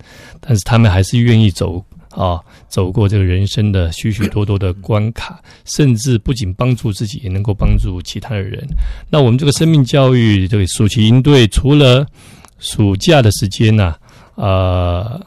[0.40, 1.84] 但是他们还是愿意走。
[2.10, 8.66] 啊，走过这个人生的许许多多的关卡，甚至不仅帮助自己，也能够帮助其他的人。
[9.10, 12.06] 那我们这个生命教育这个暑期营队，除了
[12.58, 13.94] 暑假的时间呢、
[14.36, 15.20] 呃，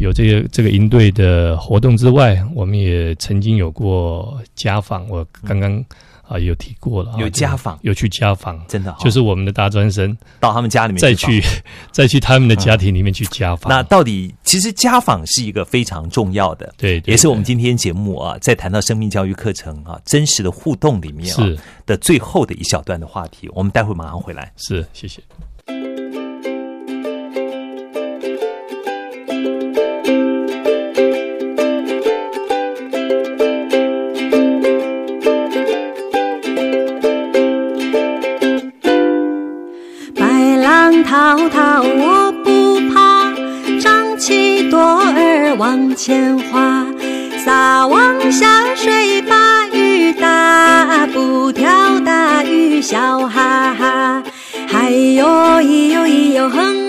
[0.00, 5.84] 有这个这个营队的活动之外，我们也曾经有过家访，我刚刚
[6.26, 11.42] 啊、有提过了啊，有家访有去家访，真的、哦、就是我们的大专生到他们家里面再去
[11.92, 13.70] 再去他们的家庭里面去家访。
[13.70, 24.52] 那到底其实家访是一个非常重要的，对对也是我们今天节目啊，在谈到生命教育课程啊真实的互动里面啊是的最后的一小段的话题，我们待会马上回来。
[24.56, 25.22] 是谢谢。
[41.14, 43.32] 滔滔我不怕，
[43.80, 46.84] 张起朵儿往前划，
[47.44, 54.24] 撒网下水把鱼打，不挑大鱼笑哈哈。
[54.66, 55.24] 嗨哟
[55.62, 56.83] 咿哟咿哟哼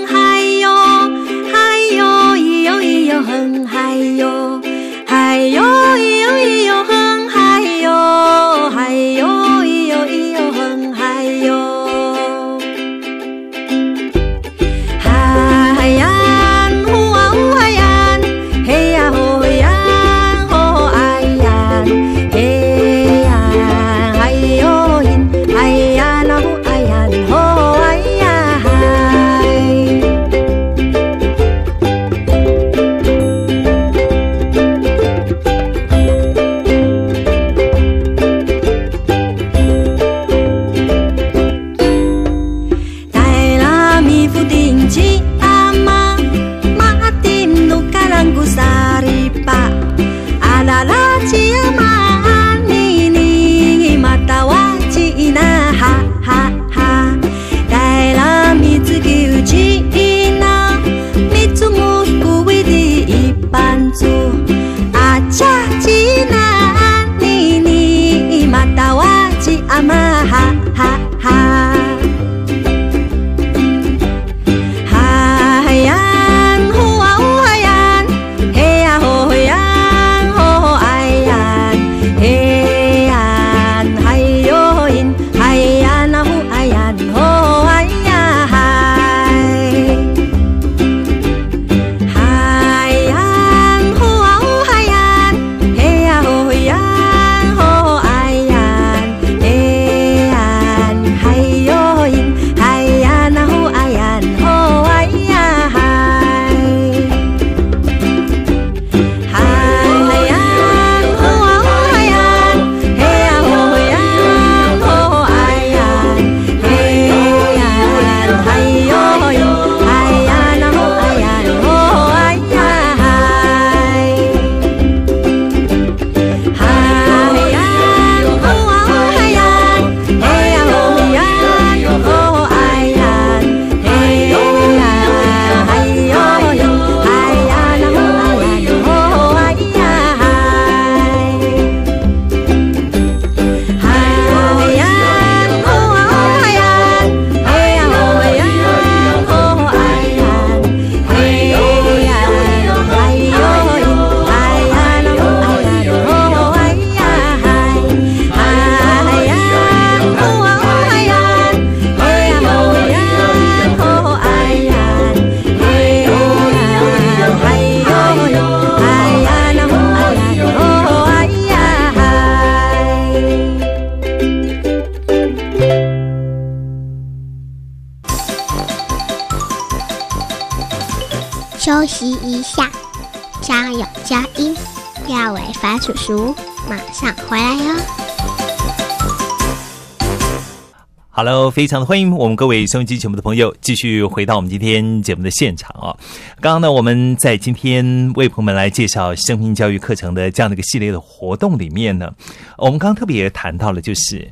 [191.56, 195.95] 非常的欢迎我们各位收音机节目的朋友继续回到我们今天节目的现场啊、
[196.41, 202.14] 刚刚呢，我们在今天为朋友们来介绍生命教育课程的这样的一个系列的活动里面呢，
[202.58, 204.30] 我们刚刚特别谈到了，就是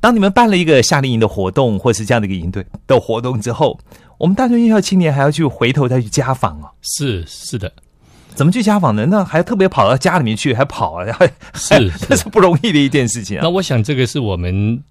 [0.00, 3.78] 当你们办了一个夏令营的活动，或是这样的一个营队的活动之后，
[4.18, 6.72] 我们大专院校青年还要去回头再去家访啊。
[6.80, 7.72] 是是的，
[8.34, 9.06] 怎么去家访呢？
[9.08, 13.50] 那还特别跑到家里面去，还跑啊，还 是这是不容易的一件事情啊那。
[13.50, 14.82] 我想这个是我们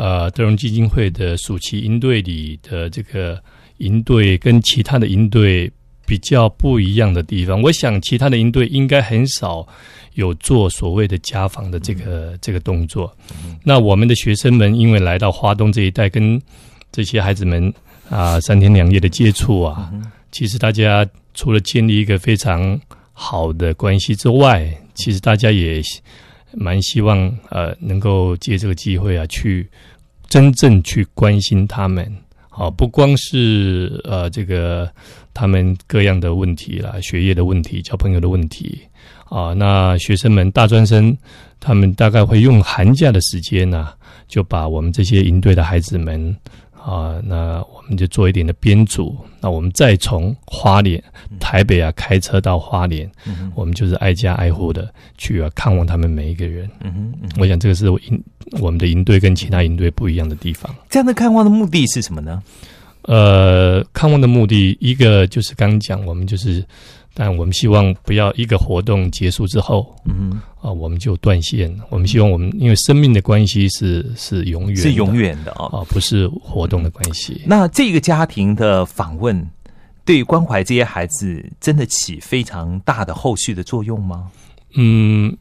[0.00, 3.38] 呃德荣基金会的暑期营队里的这个
[3.78, 5.70] 营队跟其他的营队
[6.06, 7.60] 比较不一样的地方。
[7.60, 9.66] 我想其他的营队应该很少
[10.14, 13.14] 有做所谓的家访的这个、这个动作。
[13.62, 16.40] 那我们的学生们因为来到华东这一带，跟
[16.90, 17.72] 这些孩子们
[18.08, 19.92] 啊、三天两夜的接触啊，
[20.32, 22.80] 其实大家除了建立一个非常
[23.12, 25.80] 好的关系之外，其实大家也
[26.52, 29.68] 蛮希望呃能够借这个机会啊，去
[30.30, 32.10] 真正去关心他们。
[32.48, 34.90] 好、不光是呃这个
[35.32, 38.80] 他们各样的问题啦，学业的问题、交朋友的问题
[39.26, 41.16] 啊，那学生们大专生
[41.58, 43.88] 他们大概会用寒假的时间呢、
[44.28, 46.36] 就把我们这些营队的孩子们
[46.84, 51.02] 啊，那我们就做一点的编组，那我们再从花莲、
[51.38, 53.10] 台北啊开车到花莲，
[53.54, 56.68] 我们就是挨家挨户的去啊看望他们每一个人。
[56.80, 58.22] 嗯哼，嗯哼我想这个是我营
[58.60, 60.74] 我们的营队跟其他营队不一样的地方。
[60.88, 62.42] 这样的看望的目的是什么呢？
[63.02, 66.62] 呃，看望的目的，一个就是刚刚讲，我们就是，
[67.12, 71.74] 但我们希望不要一个活动结束之后嗯啊、我们就断线。
[71.88, 75.66] 我们希望我们因为生命的关系是是永远是永远的哦。
[75.66, 77.42] 啊、不是活动的关系。
[77.46, 79.44] 那这个家庭的访问，
[80.04, 84.30] 对于关怀这些孩子，真的起非常大的后续的作用吗？
[84.74, 85.34] 嗯，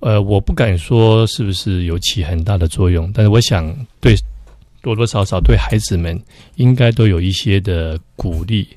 [0.00, 4.14] 呃，我不敢说是不是有起很大的作用，但是我想对
[4.82, 6.20] 多多少少对孩子们
[6.56, 8.68] 应该都有一些的鼓励、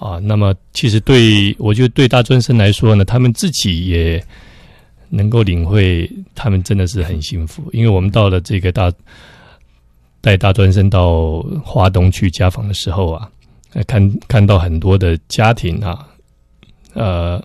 [0.00, 0.18] 啊。
[0.22, 4.24] 那么其实对我觉得对大专生来说呢，他们自己也
[5.08, 8.92] 能够领会，他们真的是很幸福，因为我们到了这个大
[10.20, 13.30] 带大专生到华东去家访的时候啊，
[13.74, 16.08] 呃看看到很多的家庭啊，
[16.94, 17.42] 呃。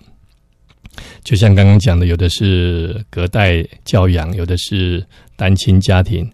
[1.22, 5.04] 就像刚刚讲的，有的是隔代教养，有的是
[5.36, 6.26] 单亲家庭，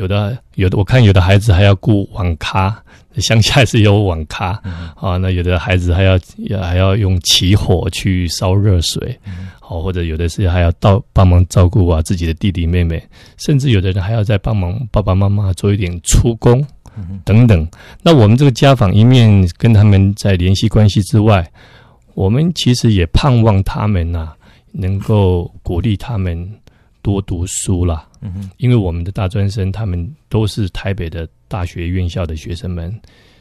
[0.00, 2.82] 有的有的我看有的孩子还要雇网咖，
[3.20, 4.58] 乡下是有网咖、
[4.96, 6.18] 啊，那有的孩子还要
[6.62, 9.14] 还要用起火去烧热水，
[9.60, 13.02] 好、或者有的是还要到帮忙照顾啊自己的弟弟妹妹，
[13.36, 16.66] 甚至有的人还要再帮忙爸爸妈妈做一点出工。
[17.24, 17.66] 等等，
[18.02, 21.48] 那我们这个家访一面跟他们在联系关系之外，
[22.14, 24.32] 我们其实也盼望他们呐、
[24.72, 26.36] 能够鼓励他们
[27.02, 28.08] 多读书啦。
[28.20, 32.94] 嗯哼，因为我们的大专生他们都是台北的大学院校的学生们，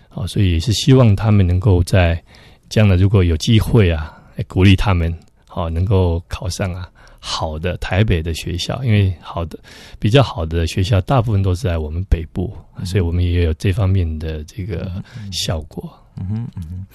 [0.09, 2.21] 啊，所以也是希望他们能够在
[2.69, 5.13] 将来如果有机会啊，鼓励他们，
[5.47, 6.89] 好、能够考上啊
[7.19, 9.59] 好的台北的学校，因为好的
[9.99, 12.55] 比较好的学校大部分都是在我们北部，
[12.85, 14.89] 所以我们也有这方面的这个
[15.31, 15.91] 效果。
[16.17, 16.85] 嗯哼嗯哼。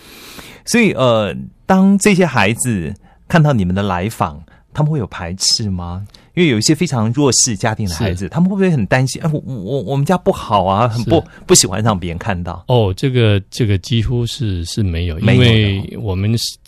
[0.65, 1.37] 所以呃，
[1.67, 2.95] 当这些孩子
[3.29, 4.43] 看到你们的来访，
[4.75, 6.07] 他们会有排斥吗？
[6.35, 9.23] 因为有一些非常弱势家庭的孩子，他们会不会很担心？
[9.23, 12.65] 哎，我我我们家不好啊，很不不喜欢让别人看到。
[12.67, 16.59] 哦，这个这个几乎是是没有，因为我们是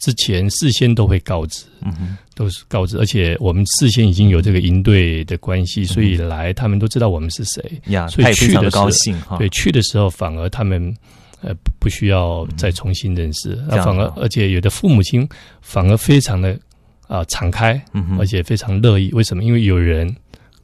[0.00, 9.36] 之前事先都会告知，嗯哼，都是告知，而且我们事先已经有这个营队的关系，所以来他们都知道我们是谁，呀，所以去的时候高兴哈。
[9.38, 10.92] 对，去的时候反而他们
[11.42, 15.28] 呃不不需要再重新认识，反而而且有的父母亲
[15.60, 16.58] 反而非常的
[17.08, 19.10] 啊、敞开，嗯而且非常乐意。
[19.12, 19.42] 为什么？
[19.44, 20.14] 因为有人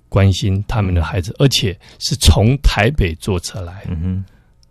[0.08, 4.24] 关心他们的孩子，而且是从台北坐车来，嗯哼。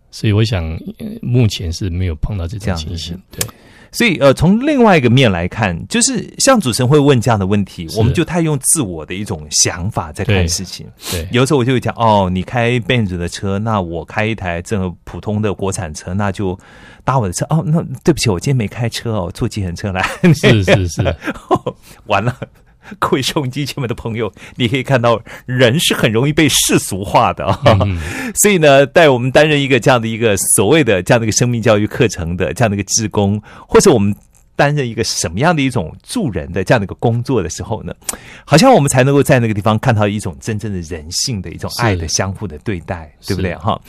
[0.10, 0.66] 所以我想、
[0.98, 3.22] 呃目前是没有碰到这种情形。
[3.30, 3.48] 对，
[3.92, 10.86] 所以呃，从另外一个面来看，就是像主持人会问这样的问题，我们就太用自我的一种想法在看事情。
[11.12, 16.58] 对，有时候我就会讲，哦，你开 Benz 的车，那我开一台这个普通的国产车，那就
[17.04, 17.46] 搭我的车。
[17.50, 20.02] 哦，那对不起，我今天没开车哦，坐计程车来。
[20.34, 21.16] 是是是，
[22.08, 22.36] 完了。
[23.00, 28.00] 各位收音机前面的朋友，你可以看到，人是很容易被世俗化的啊、嗯。
[28.36, 34.16] 所以呢，带我们担任一个这样的一个所谓的这样的一个生命教育课程的这样的一个志工，或者我们
[34.56, 37.94] 担任一个什么样的一种助人的这样的一个工作的时候呢，
[38.46, 43.54] 好像我们才能够在那个地方看到一种真正的人性的一种爱的相互的对待，对不对？
[43.56, 43.80] 哈，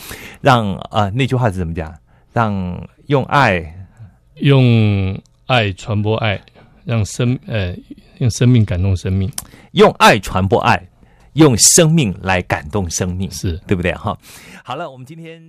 [0.40, 1.94] 让啊、呃那句话是怎么讲？
[2.32, 3.74] 让用爱。
[4.40, 6.40] 用爱传播爱，
[6.84, 7.74] 让生呃
[8.18, 9.30] 用生命感动生命，
[9.72, 10.80] 用爱传播爱，
[11.34, 13.92] 用生命来感动生命，是对不对？
[13.92, 14.16] 哈，
[14.64, 15.48] 好了，我们今天。